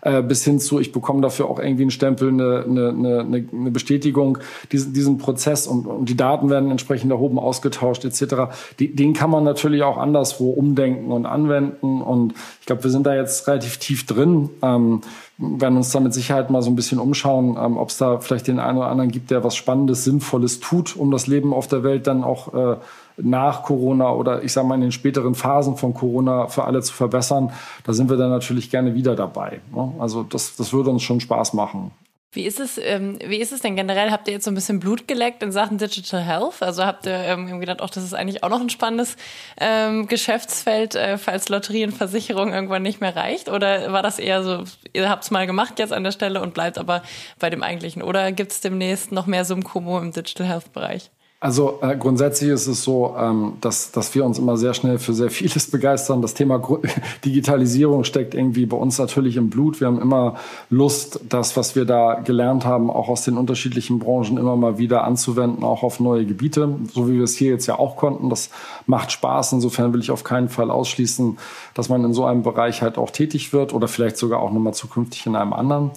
äh, 0.03 0.23
bis 0.23 0.45
hin 0.45 0.61
zu, 0.61 0.79
ich 0.79 0.93
bekomme 0.93 1.21
dafür 1.21 1.47
auch 1.47 1.59
irgendwie 1.59 1.83
einen 1.83 1.91
Stempel, 1.91 2.29
eine, 2.29 2.65
eine, 2.65 2.89
eine, 2.91 3.49
eine 3.53 3.71
Bestätigung, 3.73 4.39
diesen, 4.71 4.93
diesen 4.93 5.19
Prozess 5.19 5.67
und, 5.67 5.87
und 5.87 6.09
die 6.09 6.17
Daten 6.17 6.49
werden 6.49 6.71
entsprechend 6.71 7.11
erhoben, 7.11 7.41
ausgetauscht 7.41 8.05
etc. 8.05 8.53
Die, 8.79 8.95
den 8.95 9.13
kann 9.13 9.31
man 9.31 9.43
natürlich 9.43 9.83
auch 9.83 9.97
anderswo 9.97 10.51
umdenken 10.51 11.11
und 11.11 11.27
anwenden 11.27 12.03
und 12.03 12.35
ich 12.61 12.67
glaube, 12.67 12.85
wir 12.85 12.91
sind 12.91 13.05
da 13.05 13.17
jetzt 13.17 13.49
relativ 13.49 13.79
tief 13.79 14.07
drin. 14.07 14.51
Ähm, 14.63 15.01
werden 15.39 15.77
uns 15.77 15.93
da 15.93 16.01
mit 16.01 16.13
Sicherheit 16.13 16.51
mal 16.51 16.63
so 16.63 16.71
ein 16.71 16.77
bisschen 16.77 16.99
umschauen, 16.99 17.57
ähm, 17.59 17.77
ob 17.77 17.91
es 17.91 17.97
da 17.97 18.19
vielleicht 18.19 18.49
den 18.49 18.59
einen 18.59 18.79
oder 18.79 18.89
anderen 18.89 19.11
gibt, 19.11 19.31
der 19.31 19.45
was 19.45 19.55
Spannendes, 19.55 20.05
Sinnvolles 20.05 20.59
tut, 20.59 20.97
um 20.97 21.11
das 21.13 21.29
Leben 21.29 21.55
auf 21.55 21.69
der 21.69 21.85
Welt 21.85 22.09
dann 22.09 22.25
auch 22.25 22.55
äh, 22.55 22.77
nach 23.17 23.63
Corona 23.63 24.13
oder 24.13 24.43
ich 24.43 24.53
sage 24.53 24.67
mal 24.67 24.75
in 24.75 24.81
den 24.81 24.93
späteren 24.93 25.35
Phasen 25.35 25.77
von 25.77 25.95
Corona 25.95 26.49
für 26.49 26.65
alle 26.65 26.83
zu 26.83 26.93
verbessern. 26.93 27.53
Da 27.85 27.93
sind 27.93 28.11
wir 28.11 28.17
dann 28.17 28.31
natürlich 28.31 28.71
gerne 28.71 28.95
wieder 28.95 29.15
dabei. 29.15 29.61
Ne? 29.75 29.93
Also 29.99 30.25
das, 30.25 30.57
das 30.57 30.73
würde 30.73 30.91
uns 30.91 31.03
schon 31.03 31.21
Spaß 31.21 31.55
machen. 31.55 31.93
Wie 32.31 32.45
ist 32.45 32.61
es, 32.61 32.77
ähm, 32.77 33.19
wie 33.25 33.39
ist 33.39 33.53
es 33.53 33.63
denn 33.63 33.75
generell? 33.75 34.11
Habt 34.11 34.29
ihr 34.29 34.35
jetzt 34.35 34.45
so 34.45 34.51
ein 34.51 34.55
bisschen 34.55 34.81
Blut 34.81 35.09
geleckt 35.09 35.43
in 35.43 35.51
Sachen 35.51 35.79
Digital 35.79 36.21
Health? 36.21 36.63
Also 36.63 36.85
habt 36.85 37.07
ihr 37.07 37.15
ähm, 37.15 37.59
gedacht, 37.59 37.81
auch 37.81 37.89
das 37.89 38.05
ist 38.05 38.13
eigentlich 38.13 38.43
auch 38.43 38.51
noch 38.51 38.61
ein 38.61 38.69
spannendes 38.69 39.17
ähm, 39.59 40.07
Geschäftsfeld, 40.09 40.95
äh, 40.95 41.17
falls 41.17 41.49
Lotterie 41.49 41.85
und 41.85 41.93
Versicherung 41.93 42.53
irgendwann 42.53 42.83
nicht 42.83 43.01
mehr 43.01 43.17
reicht? 43.17 43.49
Oder 43.49 43.93
war 43.93 44.03
das 44.03 44.19
eher 44.19 44.43
so, 44.43 44.65
ihr 44.93 45.09
habt 45.09 45.25
es 45.25 45.31
mal 45.31 45.47
gemacht 45.47 45.79
jetzt 45.79 45.95
an 45.95 46.05
der 46.05 46.13
Stelle 46.13 46.43
und 46.43 46.53
bleibt 46.53 46.77
aber 46.77 47.03
bei 47.39 47.49
dem 47.49 47.63
eigentlichen? 47.63 48.03
Oder 48.03 48.31
gibt 48.33 48.53
es 48.53 48.61
demnächst 48.61 49.11
noch 49.11 49.27
mehr 49.27 49.47
Sumkumo 49.47 49.99
im 49.99 50.13
Digital 50.13 50.47
Health 50.47 50.73
Bereich? 50.75 51.11
Also 51.41 51.79
äh, 51.83 51.97
grundsätzlich 51.97 52.51
ist 52.51 52.67
es 52.67 52.83
so, 52.83 53.15
ähm, 53.17 53.59
dass, 53.61 53.93
dass 53.93 54.13
wir 54.13 54.25
uns 54.25 54.41
immer 54.41 54.57
sehr 54.57 54.75
schnell 54.75 54.99
für 54.99 55.15
sehr 55.15 55.31
vieles 55.31 55.71
begeistern. 55.71 56.21
Das 56.21 56.35
Thema 56.35 56.59
Gru 56.59 56.79
Digitalisierung 57.25 58.03
steckt 58.03 58.35
irgendwie 58.35 58.67
bei 58.67 58.77
uns 58.77 58.99
natürlich 58.99 59.37
im 59.37 59.49
Blut. 59.49 59.79
Wir 59.79 59.87
haben 59.87 60.01
immer 60.01 60.35
Lust, 60.69 61.21
das, 61.29 61.57
was 61.57 61.77
wir 61.77 61.85
da 61.85 62.15
gelernt 62.15 62.65
haben, 62.65 62.91
auch 62.91 63.09
aus 63.09 63.23
den 63.23 63.37
unterschiedlichen 63.37 64.01
Branchen 64.01 64.37
immer 64.37 64.57
mal 64.57 64.79
wieder 64.79 65.05
anzuwenden, 65.05 65.63
auch 65.63 65.85
auf 65.85 66.01
neue 66.01 66.27
Gebiete, 66.27 66.75
so 66.93 67.09
wie 67.09 67.15
wir 67.15 67.25
es 67.25 67.37
hier 67.37 67.53
jetzt 67.53 67.67
ja 67.67 67.79
auch 67.79 67.95
konnten. 67.95 68.31
Das 68.31 68.51
macht 68.87 69.13
Spaß. 69.13 69.53
Insofern 69.53 69.93
will 69.93 70.01
ich 70.01 70.11
auf 70.11 70.25
keinen 70.25 70.49
Fall 70.49 70.73
ausschließen, 70.73 71.39
dass 71.73 71.89
man 71.89 72.05
in 72.05 72.15
so 72.15 72.25
einem 72.25 72.43
Bereich 72.43 72.83
halt 72.83 72.99
auch 72.99 73.13
tätig 73.13 73.53
wird 73.53 73.73
oder 73.73 73.87
vielleicht 73.87 74.17
sogar 74.17 74.41
auch 74.41 74.51
nochmal 74.51 74.75
zukünftig 74.75 75.25
in 75.27 75.37
einem 75.37 75.53
anderen. 75.53 75.93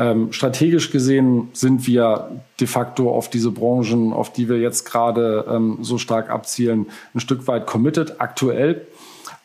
Ähm, 0.00 0.32
strategisch 0.32 0.90
gesehen 0.90 1.50
sind 1.52 1.86
wir 1.86 2.30
de 2.58 2.66
facto 2.66 3.10
auf 3.10 3.28
diese 3.28 3.50
Branchen, 3.50 4.14
auf 4.14 4.32
die 4.32 4.48
wir 4.48 4.58
jetzt 4.58 4.86
gerade 4.86 5.44
ähm, 5.46 5.76
so 5.82 5.98
stark 5.98 6.30
abzielen, 6.30 6.86
ein 7.14 7.20
Stück 7.20 7.46
weit 7.46 7.66
committed 7.66 8.18
aktuell. 8.18 8.86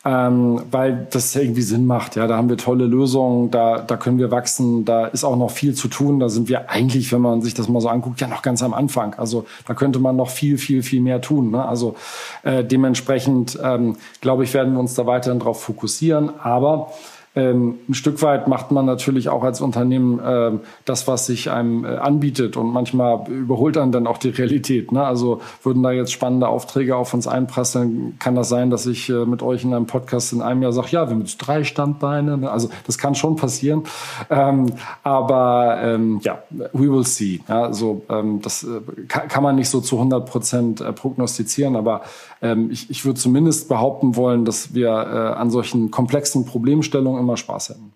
Ähm, 0.06 0.62
weil 0.70 1.08
das 1.10 1.34
irgendwie 1.34 1.62
Sinn 1.62 1.84
macht. 1.84 2.14
Ja, 2.14 2.28
da 2.28 2.36
haben 2.36 2.48
wir 2.48 2.56
tolle 2.56 2.86
Lösungen, 2.86 3.50
da, 3.50 3.80
da 3.80 3.96
können 3.96 4.20
wir 4.20 4.30
wachsen, 4.30 4.84
da 4.84 5.06
ist 5.06 5.24
auch 5.24 5.36
noch 5.36 5.50
viel 5.50 5.74
zu 5.74 5.88
tun. 5.88 6.20
Da 6.20 6.28
sind 6.28 6.48
wir 6.48 6.70
eigentlich, 6.70 7.12
wenn 7.12 7.20
man 7.20 7.42
sich 7.42 7.54
das 7.54 7.68
mal 7.68 7.80
so 7.80 7.88
anguckt, 7.88 8.20
ja 8.20 8.28
noch 8.28 8.42
ganz 8.42 8.62
am 8.62 8.72
Anfang. 8.72 9.14
Also 9.14 9.46
da 9.66 9.74
könnte 9.74 9.98
man 9.98 10.14
noch 10.14 10.30
viel, 10.30 10.58
viel, 10.58 10.84
viel 10.84 11.00
mehr 11.00 11.20
tun. 11.20 11.50
Ne? 11.50 11.64
Also 11.64 11.96
äh, 12.44 12.62
dementsprechend, 12.62 13.58
ähm, 13.60 13.96
glaube 14.20 14.44
ich, 14.44 14.54
werden 14.54 14.74
wir 14.74 14.80
uns 14.80 14.94
da 14.94 15.06
weiterhin 15.06 15.40
darauf 15.40 15.60
fokussieren. 15.60 16.30
Aber 16.38 16.92
ähm, 17.36 17.78
ein 17.86 17.94
Stück 17.94 18.22
weit 18.22 18.48
macht 18.48 18.72
man 18.72 18.86
natürlich 18.86 19.28
auch 19.28 19.44
als 19.44 19.60
Unternehmen 19.60 20.18
äh, 20.18 20.52
das, 20.86 21.06
was 21.06 21.26
sich 21.26 21.50
einem 21.50 21.84
äh, 21.84 21.88
anbietet 21.96 22.56
und 22.56 22.72
manchmal 22.72 23.28
überholt 23.30 23.76
dann 23.76 23.92
dann 23.92 24.06
auch 24.06 24.16
die 24.16 24.30
Realität. 24.30 24.90
Ne? 24.90 25.04
Also 25.04 25.42
würden 25.62 25.82
da 25.82 25.90
jetzt 25.90 26.12
spannende 26.12 26.48
Aufträge 26.48 26.96
auf 26.96 27.12
uns 27.12 27.28
einprasseln, 27.28 28.16
kann 28.18 28.34
das 28.34 28.48
sein, 28.48 28.70
dass 28.70 28.86
ich 28.86 29.10
äh, 29.10 29.26
mit 29.26 29.42
euch 29.42 29.64
in 29.64 29.74
einem 29.74 29.86
Podcast 29.86 30.32
in 30.32 30.40
einem 30.40 30.62
Jahr 30.62 30.72
sage, 30.72 30.88
ja, 30.92 31.06
wir 31.06 31.10
haben 31.10 31.20
jetzt 31.20 31.36
drei 31.36 31.62
Standbeine. 31.62 32.38
Ne? 32.38 32.50
Also 32.50 32.70
das 32.86 32.96
kann 32.96 33.14
schon 33.14 33.36
passieren. 33.36 33.82
Ähm, 34.30 34.72
aber 35.02 35.78
ähm, 35.82 36.20
ja, 36.22 36.42
we 36.72 36.90
will 36.90 37.04
see. 37.04 37.40
Ja, 37.48 37.64
also 37.64 38.00
ähm, 38.08 38.40
das 38.40 38.64
äh, 38.64 38.80
kann, 39.08 39.28
kann, 39.28 39.42
man 39.42 39.56
nicht 39.56 39.68
so 39.68 39.82
zu 39.82 39.96
100 39.96 40.24
Prozent 40.26 40.80
äh, 40.80 40.90
prognostizieren, 40.92 41.76
aber 41.76 42.00
ähm, 42.40 42.70
ich, 42.70 42.88
ich 42.88 43.04
würde 43.04 43.20
zumindest 43.20 43.68
behaupten 43.68 44.16
wollen, 44.16 44.46
dass 44.46 44.72
wir 44.72 44.88
äh, 44.88 45.38
an 45.38 45.50
solchen 45.50 45.90
komplexen 45.90 46.46
Problemstellungen 46.46 47.25
immer 47.26 47.36
Spaß 47.36 47.70
hätten. 47.70 47.92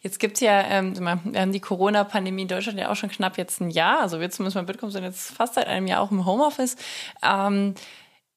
Jetzt 0.00 0.20
gibt's 0.20 0.40
ja, 0.40 0.60
ähm, 0.62 0.98
wir 0.98 1.40
haben 1.40 1.52
die 1.52 1.60
Corona-Pandemie 1.60 2.42
in 2.42 2.48
Deutschland 2.48 2.78
ja 2.78 2.90
auch 2.90 2.96
schon 2.96 3.10
knapp 3.10 3.38
jetzt 3.38 3.60
ein 3.60 3.70
Jahr. 3.70 4.00
Also 4.00 4.20
wir 4.20 4.30
zumindest 4.30 4.56
mal 4.56 4.64
Bitkom 4.64 4.90
sind 4.90 5.04
jetzt 5.04 5.30
fast 5.32 5.54
seit 5.54 5.66
einem 5.66 5.86
Jahr 5.86 6.02
auch 6.02 6.10
im 6.10 6.26
Homeoffice. 6.26 6.76
Ähm, 7.22 7.74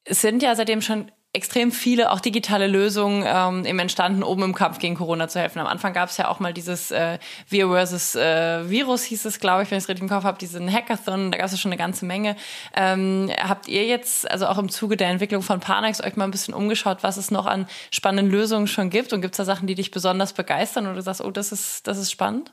es 0.04 0.20
sind 0.20 0.42
ja 0.42 0.54
seitdem 0.54 0.82
schon 0.82 1.10
extrem 1.34 1.72
viele 1.72 2.10
auch 2.10 2.20
digitale 2.20 2.66
Lösungen 2.66 3.24
ähm, 3.26 3.64
im 3.64 3.78
entstanden, 3.78 4.22
um 4.22 4.42
im 4.42 4.54
Kampf 4.54 4.78
gegen 4.78 4.96
Corona 4.96 5.28
zu 5.28 5.40
helfen. 5.40 5.60
Am 5.60 5.66
Anfang 5.66 5.94
gab 5.94 6.10
es 6.10 6.18
ja 6.18 6.28
auch 6.28 6.40
mal 6.40 6.52
dieses 6.52 6.90
äh, 6.90 7.18
Wir 7.48 7.68
versus 7.68 8.14
äh, 8.14 8.68
Virus, 8.68 9.02
hieß 9.04 9.24
es, 9.24 9.40
glaube 9.40 9.62
ich, 9.62 9.70
wenn 9.70 9.78
ich 9.78 9.84
es 9.84 9.88
richtig 9.88 10.02
im 10.02 10.10
Kopf 10.10 10.24
habe, 10.24 10.36
diesen 10.36 10.70
Hackathon, 10.70 11.30
da 11.30 11.38
gab 11.38 11.46
es 11.46 11.52
ja 11.52 11.58
schon 11.58 11.70
eine 11.70 11.78
ganze 11.78 12.04
Menge. 12.04 12.36
Ähm, 12.76 13.30
habt 13.42 13.66
ihr 13.66 13.86
jetzt, 13.86 14.30
also 14.30 14.46
auch 14.46 14.58
im 14.58 14.68
Zuge 14.68 14.98
der 14.98 15.08
Entwicklung 15.08 15.40
von 15.40 15.60
Panax, 15.60 16.02
euch 16.04 16.16
mal 16.16 16.24
ein 16.24 16.30
bisschen 16.30 16.52
umgeschaut, 16.52 16.98
was 17.00 17.16
es 17.16 17.30
noch 17.30 17.46
an 17.46 17.66
spannenden 17.90 18.30
Lösungen 18.30 18.66
schon 18.66 18.90
gibt? 18.90 19.14
Und 19.14 19.22
gibt 19.22 19.32
es 19.32 19.38
da 19.38 19.46
Sachen, 19.46 19.66
die 19.66 19.74
dich 19.74 19.90
besonders 19.90 20.34
begeistern 20.34 20.84
oder 20.84 20.96
du 20.96 21.02
sagst, 21.02 21.24
oh, 21.24 21.30
das 21.30 21.50
ist, 21.50 21.86
das 21.86 21.96
ist 21.96 22.10
spannend? 22.10 22.52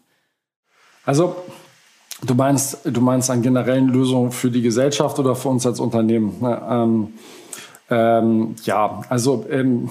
Also 1.05 1.35
Du 2.21 2.35
meinst, 2.35 2.79
du 2.83 2.99
meinst 2.99 3.29
an 3.29 3.41
generellen 3.41 3.87
Lösungen 3.87 4.31
für 4.31 4.51
die 4.51 4.61
Gesellschaft 4.61 5.17
oder 5.19 5.35
für 5.35 5.47
uns 5.47 5.65
als 5.65 5.79
Unternehmen? 5.79 6.35
Ähm, 6.69 7.13
ähm, 7.89 8.55
ja, 8.63 9.01
also 9.09 9.45
ähm, 9.49 9.89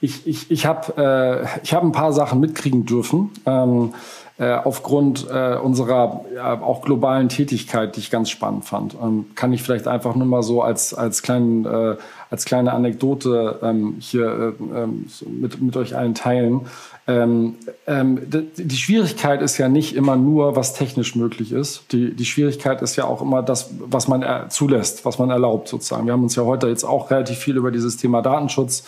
ich, 0.00 0.26
ich, 0.26 0.50
ich 0.50 0.66
habe 0.66 0.96
äh, 0.96 1.60
ich 1.62 1.74
hab 1.74 1.82
ein 1.82 1.92
paar 1.92 2.12
Sachen 2.12 2.40
mitkriegen 2.40 2.86
dürfen. 2.86 3.30
Ähm, 3.46 3.92
äh, 4.40 4.54
aufgrund 4.54 5.26
äh, 5.30 5.56
unserer 5.56 6.24
ja, 6.34 6.62
auch 6.62 6.80
globalen 6.80 7.28
Tätigkeit, 7.28 7.94
die 7.94 8.00
ich 8.00 8.10
ganz 8.10 8.30
spannend 8.30 8.64
fand. 8.64 8.94
Ähm, 8.94 9.26
kann 9.34 9.52
ich 9.52 9.62
vielleicht 9.62 9.86
einfach 9.86 10.14
nur 10.14 10.26
mal 10.26 10.42
so 10.42 10.62
als, 10.62 10.94
als, 10.94 11.20
kleinen, 11.20 11.66
äh, 11.66 11.96
als 12.30 12.44
kleine 12.44 12.72
Anekdote 12.72 13.58
ähm, 13.62 13.96
hier 13.98 14.54
äh, 14.72 14.82
ähm, 14.82 15.06
mit, 15.26 15.60
mit 15.60 15.76
euch 15.76 15.96
allen 15.96 16.14
teilen. 16.14 16.62
Ähm, 17.08 17.56
ähm, 17.86 18.20
die 18.56 18.76
Schwierigkeit 18.76 19.42
ist 19.42 19.58
ja 19.58 19.68
nicht 19.68 19.96
immer 19.96 20.16
nur, 20.16 20.54
was 20.54 20.74
technisch 20.74 21.16
möglich 21.16 21.50
ist. 21.50 21.92
Die, 21.92 22.14
die 22.14 22.24
Schwierigkeit 22.24 22.82
ist 22.82 22.94
ja 22.96 23.04
auch 23.04 23.20
immer 23.20 23.42
das, 23.42 23.70
was 23.80 24.06
man 24.06 24.48
zulässt, 24.50 25.04
was 25.04 25.18
man 25.18 25.30
erlaubt 25.30 25.68
sozusagen. 25.68 26.06
Wir 26.06 26.12
haben 26.12 26.22
uns 26.22 26.36
ja 26.36 26.44
heute 26.44 26.68
jetzt 26.68 26.84
auch 26.84 27.10
relativ 27.10 27.38
viel 27.38 27.56
über 27.56 27.72
dieses 27.72 27.96
Thema 27.96 28.22
Datenschutz, 28.22 28.84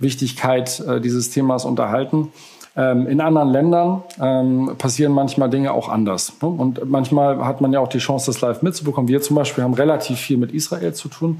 Wichtigkeit 0.00 0.80
äh, 0.80 1.00
dieses 1.00 1.30
Themas 1.30 1.64
unterhalten. 1.64 2.32
Ähm, 2.76 3.06
in 3.06 3.20
anderen 3.20 3.50
Ländern 3.50 4.02
ähm, 4.20 4.72
passieren 4.78 5.12
manchmal 5.12 5.48
Dinge 5.48 5.72
auch 5.72 5.88
anders. 5.88 6.32
Ne? 6.42 6.48
Und 6.48 6.90
manchmal 6.90 7.44
hat 7.44 7.60
man 7.60 7.72
ja 7.72 7.78
auch 7.78 7.88
die 7.88 7.98
Chance, 7.98 8.26
das 8.26 8.40
live 8.40 8.62
mitzubekommen. 8.62 9.06
Wir 9.08 9.22
zum 9.22 9.36
Beispiel 9.36 9.62
haben 9.62 9.74
relativ 9.74 10.18
viel 10.18 10.38
mit 10.38 10.52
Israel 10.52 10.92
zu 10.92 11.08
tun. 11.08 11.38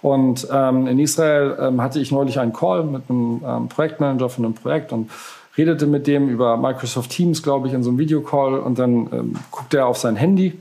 Und 0.00 0.48
ähm, 0.50 0.86
in 0.86 0.98
Israel 0.98 1.56
ähm, 1.60 1.82
hatte 1.82 2.00
ich 2.00 2.10
neulich 2.10 2.38
einen 2.38 2.54
Call 2.54 2.84
mit 2.84 3.02
einem 3.10 3.42
ähm, 3.46 3.68
Projektmanager 3.68 4.30
von 4.30 4.46
einem 4.46 4.54
Projekt 4.54 4.92
und 4.92 5.10
redete 5.58 5.86
mit 5.86 6.06
dem 6.06 6.30
über 6.30 6.56
Microsoft 6.56 7.10
Teams, 7.10 7.42
glaube 7.42 7.68
ich, 7.68 7.74
in 7.74 7.82
so 7.82 7.90
einem 7.90 7.98
Videocall 7.98 8.58
und 8.58 8.78
dann 8.78 9.08
ähm, 9.12 9.34
guckte 9.50 9.78
er 9.78 9.86
auf 9.86 9.98
sein 9.98 10.16
Handy 10.16 10.58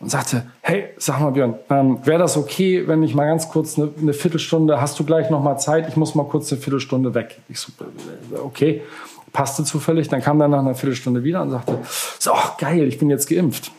und 0.00 0.10
sagte, 0.10 0.44
hey, 0.62 0.84
sag 0.96 1.20
mal 1.20 1.30
Björn, 1.30 1.56
ähm, 1.68 1.98
wäre 2.04 2.18
das 2.18 2.38
okay, 2.38 2.88
wenn 2.88 3.02
ich 3.02 3.14
mal 3.14 3.26
ganz 3.26 3.50
kurz 3.50 3.78
eine, 3.78 3.90
eine, 4.00 4.14
Viertelstunde, 4.14 4.80
hast 4.80 4.98
du 4.98 5.04
gleich 5.04 5.28
noch 5.28 5.42
mal 5.42 5.58
Zeit? 5.58 5.86
Ich 5.88 5.96
muss 5.96 6.14
mal 6.14 6.24
kurz 6.24 6.50
eine 6.50 6.60
Viertelstunde 6.60 7.14
weg. 7.14 7.40
Ich 7.50 7.60
so, 7.60 7.70
äh, 7.80 8.38
okay, 8.38 8.80
passte 9.32 9.64
zufällig. 9.64 10.08
Dann 10.08 10.20
kam 10.20 10.40
er 10.40 10.48
nach 10.48 10.60
einer 10.60 10.74
Viertelstunde 10.74 11.24
wieder 11.24 11.42
und 11.42 11.50
sagte, 11.50 11.78
so, 12.18 12.32
geil, 12.58 12.84
ich 12.84 12.98
bin 12.98 13.10
jetzt 13.10 13.28
geimpft. 13.28 13.72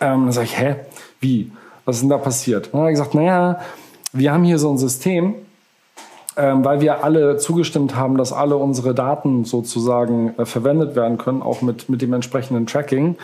Ähm, 0.00 0.24
dann 0.24 0.32
sage 0.32 0.46
ich, 0.46 0.58
hä, 0.58 0.76
wie? 1.20 1.52
Was 1.84 1.96
ist 1.96 2.02
denn 2.02 2.10
da 2.10 2.18
passiert? 2.18 2.66
Und 2.68 2.74
dann 2.74 2.80
hat 2.82 2.88
er 2.88 2.92
gesagt, 2.92 3.14
naja, 3.14 3.60
wir 4.12 4.32
haben 4.32 4.44
hier 4.44 4.58
so 4.58 4.70
ein 4.70 4.78
System, 4.78 5.34
ähm, 6.36 6.64
weil 6.64 6.80
wir 6.80 7.04
alle 7.04 7.36
zugestimmt 7.36 7.94
haben, 7.94 8.16
dass 8.16 8.32
alle 8.32 8.56
unsere 8.56 8.94
Daten 8.94 9.44
sozusagen 9.44 10.34
äh, 10.38 10.46
verwendet 10.46 10.96
werden 10.96 11.18
können, 11.18 11.42
auch 11.42 11.62
mit, 11.62 11.88
mit 11.88 12.02
dem 12.02 12.12
entsprechenden 12.12 12.66
Tracking. 12.66 13.16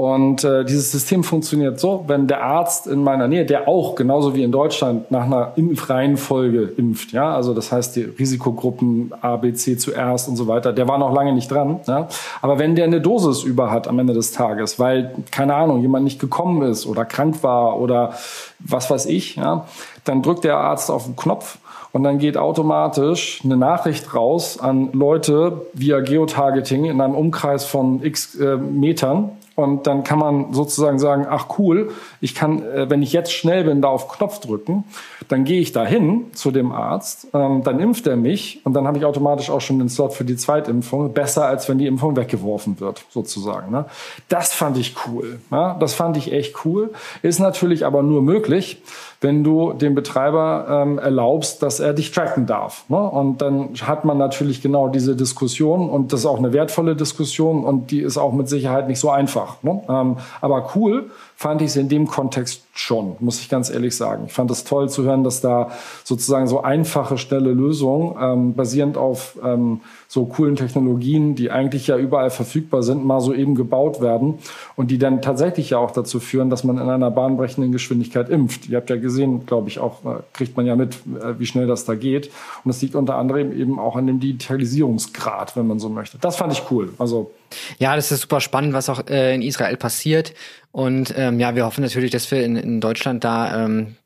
Und 0.00 0.44
äh, 0.44 0.64
dieses 0.64 0.92
System 0.92 1.22
funktioniert 1.22 1.78
so, 1.78 2.04
wenn 2.06 2.26
der 2.26 2.42
Arzt 2.42 2.86
in 2.86 3.04
meiner 3.04 3.28
Nähe, 3.28 3.44
der 3.44 3.68
auch 3.68 3.96
genauso 3.96 4.34
wie 4.34 4.42
in 4.42 4.50
Deutschland 4.50 5.10
nach 5.10 5.26
einer 5.26 5.52
Impfreihenfolge 5.56 6.72
impft, 6.78 7.12
ja, 7.12 7.34
also 7.34 7.52
das 7.52 7.70
heißt 7.70 7.96
die 7.96 8.04
Risikogruppen 8.04 9.12
A, 9.20 9.36
B, 9.36 9.52
C 9.52 9.76
zuerst 9.76 10.26
und 10.26 10.36
so 10.36 10.46
weiter, 10.46 10.72
der 10.72 10.88
war 10.88 10.96
noch 10.96 11.12
lange 11.12 11.34
nicht 11.34 11.50
dran, 11.50 11.80
ja, 11.86 12.08
aber 12.40 12.58
wenn 12.58 12.76
der 12.76 12.86
eine 12.86 13.02
Dosis 13.02 13.42
über 13.42 13.70
hat 13.70 13.88
am 13.88 13.98
Ende 13.98 14.14
des 14.14 14.32
Tages, 14.32 14.78
weil 14.78 15.14
keine 15.30 15.54
Ahnung 15.54 15.82
jemand 15.82 16.04
nicht 16.04 16.18
gekommen 16.18 16.62
ist 16.62 16.86
oder 16.86 17.04
krank 17.04 17.42
war 17.42 17.78
oder 17.78 18.14
was 18.58 18.90
weiß 18.90 19.04
ich, 19.04 19.36
ja, 19.36 19.66
dann 20.04 20.22
drückt 20.22 20.44
der 20.44 20.56
Arzt 20.56 20.90
auf 20.90 21.04
den 21.04 21.16
Knopf 21.16 21.58
und 21.92 22.04
dann 22.04 22.18
geht 22.18 22.38
automatisch 22.38 23.42
eine 23.44 23.58
Nachricht 23.58 24.14
raus 24.14 24.58
an 24.58 24.92
Leute 24.94 25.66
via 25.74 26.00
Geotargeting 26.00 26.86
in 26.86 27.02
einem 27.02 27.14
Umkreis 27.14 27.66
von 27.66 28.02
x 28.02 28.34
äh, 28.36 28.56
Metern 28.56 29.32
und 29.60 29.86
dann 29.86 30.04
kann 30.04 30.18
man 30.18 30.52
sozusagen 30.52 30.98
sagen, 30.98 31.26
ach 31.28 31.46
cool, 31.58 31.90
ich 32.20 32.34
kann, 32.34 32.62
äh, 32.62 32.90
wenn 32.90 33.02
ich 33.02 33.12
jetzt 33.12 33.32
schnell 33.32 33.64
bin, 33.64 33.82
da 33.82 33.88
auf 33.88 34.08
Knopf 34.08 34.40
drücken, 34.40 34.84
dann 35.28 35.44
gehe 35.44 35.60
ich 35.60 35.72
dahin 35.72 36.26
zu 36.34 36.50
dem 36.50 36.72
Arzt, 36.72 37.28
ähm, 37.34 37.62
dann 37.62 37.78
impft 37.78 38.06
er 38.06 38.16
mich 38.16 38.60
und 38.64 38.74
dann 38.74 38.86
habe 38.86 38.98
ich 38.98 39.04
automatisch 39.04 39.50
auch 39.50 39.60
schon 39.60 39.78
den 39.78 39.88
Slot 39.88 40.12
für 40.12 40.24
die 40.24 40.36
Zweitimpfung. 40.36 41.12
Besser, 41.12 41.46
als 41.46 41.68
wenn 41.68 41.78
die 41.78 41.86
Impfung 41.86 42.16
weggeworfen 42.16 42.80
wird, 42.80 43.04
sozusagen. 43.10 43.70
Ne? 43.70 43.84
Das 44.28 44.52
fand 44.52 44.76
ich 44.76 44.96
cool. 45.06 45.38
Das 45.50 45.94
fand 45.94 46.16
ich 46.16 46.32
echt 46.32 46.64
cool. 46.64 46.90
Ist 47.22 47.38
natürlich 47.38 47.86
aber 47.86 48.02
nur 48.02 48.22
möglich, 48.22 48.82
wenn 49.20 49.44
du 49.44 49.72
dem 49.74 49.94
Betreiber 49.94 50.66
ähm, 50.68 50.98
erlaubst, 50.98 51.62
dass 51.62 51.78
er 51.78 51.92
dich 51.92 52.10
tracken 52.10 52.46
darf. 52.46 52.84
Ne? 52.88 52.98
Und 52.98 53.42
dann 53.42 53.70
hat 53.82 54.04
man 54.04 54.18
natürlich 54.18 54.62
genau 54.62 54.88
diese 54.88 55.14
Diskussion 55.14 55.90
und 55.90 56.12
das 56.12 56.20
ist 56.20 56.26
auch 56.26 56.38
eine 56.38 56.52
wertvolle 56.52 56.96
Diskussion 56.96 57.64
und 57.64 57.90
die 57.90 58.00
ist 58.00 58.16
auch 58.16 58.32
mit 58.32 58.48
Sicherheit 58.48 58.88
nicht 58.88 58.98
so 58.98 59.10
einfach. 59.10 59.49
Ne? 59.62 59.82
Ähm, 59.88 60.16
aber 60.40 60.70
cool 60.74 61.10
fand 61.40 61.62
ich 61.62 61.68
es 61.68 61.76
in 61.76 61.88
dem 61.88 62.06
Kontext 62.06 62.66
schon, 62.74 63.16
muss 63.20 63.40
ich 63.40 63.48
ganz 63.48 63.70
ehrlich 63.70 63.96
sagen. 63.96 64.24
Ich 64.26 64.32
fand 64.34 64.50
es 64.50 64.64
toll 64.64 64.90
zu 64.90 65.04
hören, 65.04 65.24
dass 65.24 65.40
da 65.40 65.70
sozusagen 66.04 66.46
so 66.46 66.60
einfache, 66.60 67.16
schnelle 67.16 67.52
Lösungen 67.52 68.14
ähm, 68.20 68.54
basierend 68.54 68.98
auf 68.98 69.38
ähm, 69.42 69.80
so 70.06 70.26
coolen 70.26 70.56
Technologien, 70.56 71.36
die 71.36 71.50
eigentlich 71.50 71.86
ja 71.86 71.96
überall 71.96 72.28
verfügbar 72.28 72.82
sind, 72.82 73.06
mal 73.06 73.22
so 73.22 73.32
eben 73.32 73.54
gebaut 73.54 74.02
werden 74.02 74.34
und 74.76 74.90
die 74.90 74.98
dann 74.98 75.22
tatsächlich 75.22 75.70
ja 75.70 75.78
auch 75.78 75.92
dazu 75.92 76.20
führen, 76.20 76.50
dass 76.50 76.62
man 76.62 76.76
in 76.76 76.90
einer 76.90 77.10
bahnbrechenden 77.10 77.72
Geschwindigkeit 77.72 78.28
impft. 78.28 78.68
Ihr 78.68 78.76
habt 78.76 78.90
ja 78.90 78.96
gesehen, 78.96 79.46
glaube 79.46 79.68
ich, 79.68 79.78
auch 79.78 80.04
äh, 80.04 80.18
kriegt 80.34 80.58
man 80.58 80.66
ja 80.66 80.76
mit, 80.76 80.96
äh, 80.96 81.38
wie 81.38 81.46
schnell 81.46 81.66
das 81.66 81.86
da 81.86 81.94
geht. 81.94 82.26
Und 82.64 82.68
das 82.68 82.82
liegt 82.82 82.94
unter 82.94 83.14
anderem 83.14 83.58
eben 83.58 83.78
auch 83.78 83.96
an 83.96 84.06
dem 84.06 84.20
Digitalisierungsgrad, 84.20 85.56
wenn 85.56 85.66
man 85.66 85.78
so 85.78 85.88
möchte. 85.88 86.18
Das 86.18 86.36
fand 86.36 86.52
ich 86.52 86.70
cool. 86.70 86.92
Also 86.98 87.30
ja, 87.78 87.96
das 87.96 88.12
ist 88.12 88.22
super 88.22 88.40
spannend, 88.40 88.72
was 88.72 88.88
auch 88.88 89.06
äh, 89.08 89.34
in 89.34 89.42
Israel 89.42 89.76
passiert. 89.76 90.34
Und 90.72 91.14
ähm, 91.16 91.40
ja, 91.40 91.56
wir 91.56 91.64
hoffen 91.64 91.82
natürlich, 91.82 92.10
dass 92.10 92.30
wir 92.30 92.44
in, 92.44 92.56
in 92.56 92.80
Deutschland 92.80 93.24
da, 93.24 93.64
ähm, 93.64 93.96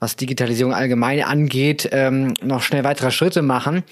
was 0.00 0.16
Digitalisierung 0.16 0.74
allgemein 0.74 1.22
angeht, 1.22 1.88
ähm, 1.92 2.34
noch 2.42 2.62
schnell 2.62 2.84
weitere 2.84 3.10
Schritte 3.10 3.42
machen. 3.42 3.84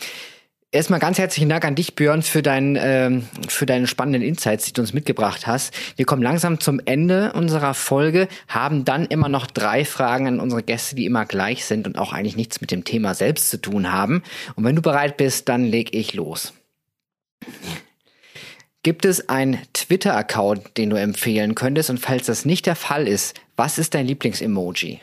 Erstmal 0.73 0.99
ganz 0.99 1.19
herzlichen 1.19 1.49
Dank 1.49 1.65
an 1.65 1.77
dich, 1.77 1.95
Björn, 1.95 2.23
für, 2.23 2.43
dein, 2.43 2.77
ähm, 2.79 3.29
für 3.49 3.65
deine 3.65 3.87
spannenden 3.87 4.23
Insights, 4.23 4.65
die 4.67 4.73
du 4.73 4.83
uns 4.83 4.93
mitgebracht 4.93 5.47
hast. 5.47 5.73
Wir 5.97 6.05
kommen 6.05 6.23
langsam 6.23 6.59
zum 6.59 6.81
Ende 6.85 7.33
unserer 7.33 7.73
Folge, 7.73 8.27
haben 8.49 8.85
dann 8.85 9.07
immer 9.07 9.29
noch 9.29 9.47
drei 9.47 9.85
Fragen 9.85 10.27
an 10.27 10.41
unsere 10.41 10.65
Gäste, 10.65 10.97
die 10.97 11.07
immer 11.07 11.25
gleich 11.25 11.65
sind 11.65 11.87
und 11.87 11.97
auch 11.97 12.13
eigentlich 12.13 12.37
nichts 12.37 12.61
mit 12.61 12.73
dem 12.73 12.83
Thema 12.83 13.15
selbst 13.15 13.49
zu 13.49 13.59
tun 13.59 13.93
haben. 13.93 14.25
Und 14.57 14.65
wenn 14.65 14.75
du 14.75 14.83
bereit 14.83 15.17
bist, 15.17 15.49
dann 15.49 15.65
leg 15.65 15.95
ich 15.95 16.15
los. 16.15 16.53
Gibt 18.87 19.05
es 19.05 19.29
einen 19.29 19.59
Twitter-Account, 19.73 20.77
den 20.77 20.91
du 20.91 20.97
empfehlen 20.97 21.57
könntest? 21.57 21.91
Und 21.91 21.99
falls 21.99 22.27
das 22.27 22.45
nicht 22.45 22.67
der 22.67 22.77
Fall 22.77 23.09
ist, 23.09 23.35
was 23.57 23.79
ist 23.79 23.95
dein 23.95 24.07
Lieblings-Emoji? 24.07 25.01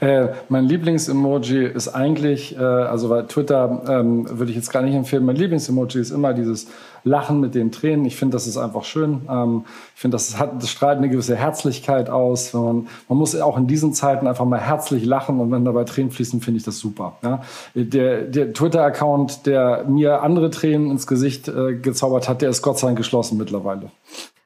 Äh, 0.00 0.28
mein 0.48 0.64
Lieblings-Emoji 0.64 1.66
ist 1.66 1.88
eigentlich, 1.88 2.56
äh, 2.56 2.60
also 2.60 3.08
bei 3.08 3.22
Twitter 3.22 3.82
ähm, 3.88 4.26
würde 4.30 4.50
ich 4.50 4.56
jetzt 4.56 4.72
gar 4.72 4.82
nicht 4.82 4.94
empfehlen, 4.94 5.24
mein 5.24 5.36
Lieblings-Emoji 5.36 6.00
ist 6.00 6.10
immer 6.10 6.32
dieses 6.32 6.68
Lachen 7.04 7.40
mit 7.40 7.54
den 7.54 7.72
Tränen. 7.72 8.04
Ich 8.04 8.16
finde, 8.16 8.34
das 8.34 8.46
ist 8.46 8.56
einfach 8.56 8.84
schön. 8.84 9.22
Ähm, 9.28 9.64
ich 9.94 10.00
finde, 10.00 10.16
das, 10.16 10.38
hat, 10.38 10.62
das 10.62 10.70
strahlt 10.70 10.98
eine 10.98 11.08
gewisse 11.08 11.36
Herzlichkeit 11.36 12.10
aus. 12.10 12.54
Wenn 12.54 12.62
man, 12.62 12.88
man 13.08 13.18
muss 13.18 13.34
auch 13.40 13.56
in 13.56 13.66
diesen 13.66 13.92
Zeiten 13.92 14.26
einfach 14.26 14.44
mal 14.44 14.60
herzlich 14.60 15.04
lachen 15.04 15.40
und 15.40 15.50
wenn 15.50 15.64
dabei 15.64 15.84
Tränen 15.84 16.10
fließen, 16.10 16.40
finde 16.40 16.58
ich 16.58 16.64
das 16.64 16.78
super. 16.78 17.16
Ja? 17.22 17.42
Der, 17.74 18.22
der 18.22 18.52
Twitter-Account, 18.52 19.46
der 19.46 19.84
mir 19.88 20.22
andere 20.22 20.50
Tränen 20.50 20.90
ins 20.90 21.06
Gesicht 21.06 21.48
äh, 21.48 21.74
gezaubert 21.74 22.28
hat, 22.28 22.42
der 22.42 22.50
ist 22.50 22.62
Gott 22.62 22.78
sei 22.78 22.88
Dank 22.88 22.98
geschlossen 22.98 23.38
mittlerweile. 23.38 23.90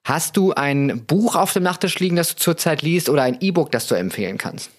Hast 0.04 0.36
du 0.36 0.52
ein 0.52 1.02
Buch 1.06 1.34
auf 1.34 1.54
dem 1.54 1.62
Nachttisch 1.62 1.98
liegen, 1.98 2.16
das 2.16 2.28
du 2.28 2.36
zurzeit 2.36 2.82
liest 2.82 3.08
oder 3.08 3.22
ein 3.22 3.38
E-Book, 3.40 3.72
das 3.72 3.86
du 3.86 3.94
empfehlen 3.94 4.36
kannst? 4.36 4.70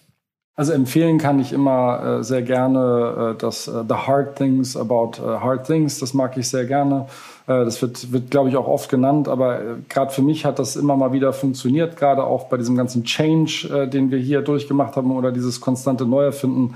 Also 0.57 0.71
empfehlen 0.71 1.17
kann 1.17 1.39
ich 1.39 1.51
immer 1.51 2.19
äh, 2.19 2.23
sehr 2.23 2.41
gerne 2.41 3.33
äh, 3.33 3.37
das 3.37 3.67
äh, 3.67 3.83
The 3.87 3.95
Hard 3.95 4.37
Things 4.37 4.77
About 4.77 5.21
äh, 5.21 5.39
Hard 5.39 5.67
Things. 5.67 5.99
Das 5.99 6.13
mag 6.13 6.37
ich 6.37 6.47
sehr 6.47 6.63
gerne. 6.65 7.07
Äh, 7.47 7.65
das 7.65 7.81
wird, 7.81 8.13
wird 8.13 8.31
glaube 8.31 8.49
ich, 8.49 8.55
auch 8.55 8.67
oft 8.67 8.87
genannt. 8.87 9.27
Aber 9.27 9.59
äh, 9.59 9.63
gerade 9.89 10.13
für 10.13 10.21
mich 10.21 10.45
hat 10.45 10.59
das 10.59 10.77
immer 10.77 10.95
mal 10.95 11.11
wieder 11.11 11.33
funktioniert. 11.33 11.97
Gerade 11.97 12.23
auch 12.23 12.45
bei 12.45 12.55
diesem 12.55 12.77
ganzen 12.77 13.03
Change, 13.03 13.89
den 13.91 14.11
wir 14.11 14.19
hier 14.19 14.43
durchgemacht 14.43 14.95
haben 14.95 15.11
oder 15.11 15.33
dieses 15.33 15.59
konstante 15.59 16.05
Neuerfinden. 16.05 16.75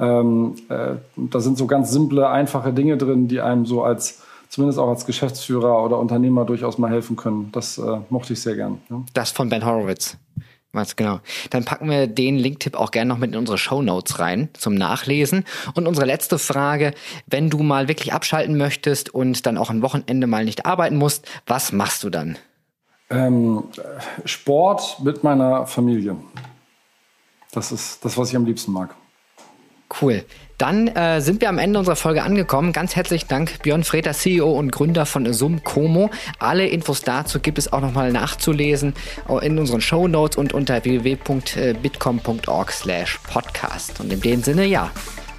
Ähm, 0.00 0.56
da 0.68 1.40
sind 1.40 1.58
so 1.58 1.66
ganz 1.66 1.92
simple, 1.92 2.28
einfache 2.28 2.72
Dinge 2.72 2.96
drin, 2.96 3.28
die 3.28 3.40
einem 3.40 3.66
so 3.66 3.84
als 3.84 4.22
zumindest 4.50 4.78
auch 4.78 4.88
als 4.88 5.06
Geschäftsführer 5.06 5.82
oder 5.82 5.98
Unternehmer 5.98 6.44
durchaus 6.44 6.76
mal 6.76 6.90
helfen 6.90 7.16
können. 7.16 7.50
Das 7.52 7.78
äh, 7.78 8.00
mochte 8.10 8.34
ich 8.34 8.42
sehr 8.42 8.56
gern. 8.56 8.82
Ja. 8.90 9.02
Das 9.14 9.30
von 9.30 9.48
Ben 9.48 9.64
Horowitz. 9.64 10.18
Was 10.72 10.94
genau. 10.94 11.20
Dann 11.50 11.64
packen 11.64 11.90
wir 11.90 12.06
den 12.06 12.36
Linktipp 12.36 12.76
auch 12.76 12.92
gerne 12.92 13.08
noch 13.08 13.18
mit 13.18 13.32
in 13.32 13.36
unsere 13.36 13.58
Show 13.58 13.82
Notes 13.82 14.20
rein 14.20 14.50
zum 14.52 14.74
Nachlesen. 14.74 15.44
Und 15.74 15.88
unsere 15.88 16.06
letzte 16.06 16.38
Frage, 16.38 16.94
wenn 17.26 17.50
du 17.50 17.58
mal 17.58 17.88
wirklich 17.88 18.12
abschalten 18.12 18.56
möchtest 18.56 19.12
und 19.12 19.46
dann 19.46 19.58
auch 19.58 19.70
ein 19.70 19.82
Wochenende 19.82 20.28
mal 20.28 20.44
nicht 20.44 20.66
arbeiten 20.66 20.96
musst, 20.96 21.26
was 21.46 21.72
machst 21.72 22.04
du 22.04 22.10
dann? 22.10 22.38
Ähm, 23.08 23.64
Sport 24.24 24.98
mit 25.02 25.24
meiner 25.24 25.66
Familie. 25.66 26.16
Das 27.50 27.72
ist 27.72 28.04
das, 28.04 28.16
was 28.16 28.30
ich 28.30 28.36
am 28.36 28.44
liebsten 28.44 28.70
mag. 28.70 28.94
Cool. 30.00 30.24
Dann 30.60 30.88
äh, 30.88 31.20
sind 31.22 31.40
wir 31.40 31.48
am 31.48 31.56
Ende 31.56 31.78
unserer 31.78 31.96
Folge 31.96 32.22
angekommen. 32.22 32.72
Ganz 32.72 32.94
herzlichen 32.94 33.28
Dank, 33.28 33.62
Björn 33.62 33.82
Freter, 33.82 34.12
CEO 34.12 34.52
und 34.52 34.70
Gründer 34.70 35.06
von 35.06 35.32
Sumcomo. 35.32 36.10
Alle 36.38 36.66
Infos 36.68 37.00
dazu 37.00 37.40
gibt 37.40 37.56
es 37.56 37.72
auch 37.72 37.80
nochmal 37.80 38.12
nachzulesen 38.12 38.92
in 39.40 39.58
unseren 39.58 39.80
Show 39.80 40.06
Notes 40.06 40.36
und 40.36 40.52
unter 40.52 40.84
www.bitcom.org 40.84 42.72
slash 42.72 43.18
podcast. 43.32 44.00
Und 44.00 44.12
in 44.12 44.20
dem 44.20 44.42
Sinne, 44.42 44.66
ja, 44.66 44.90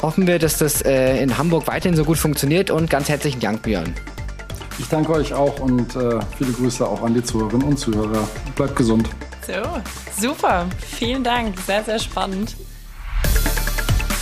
hoffen 0.01 0.25
wir, 0.25 0.39
dass 0.39 0.57
das 0.57 0.81
äh, 0.81 1.21
in 1.21 1.37
Hamburg 1.37 1.67
weiterhin 1.67 1.95
so 1.95 2.03
gut 2.03 2.17
funktioniert 2.17 2.71
und 2.71 2.89
ganz 2.89 3.07
herzlichen 3.07 3.39
Dank, 3.39 3.61
Björn. 3.61 3.93
Ich 4.79 4.87
danke 4.87 5.11
euch 5.13 5.31
auch 5.33 5.59
und 5.59 5.95
äh, 5.95 6.19
viele 6.37 6.51
Grüße 6.51 6.87
auch 6.87 7.03
an 7.03 7.13
die 7.13 7.23
Zuhörerinnen 7.23 7.67
und 7.67 7.77
Zuhörer. 7.77 8.27
Bleibt 8.55 8.75
gesund. 8.75 9.07
So, 9.45 9.53
super. 10.19 10.65
Vielen 10.79 11.23
Dank. 11.23 11.59
Sehr, 11.59 11.83
sehr 11.83 11.99
spannend. 11.99 12.55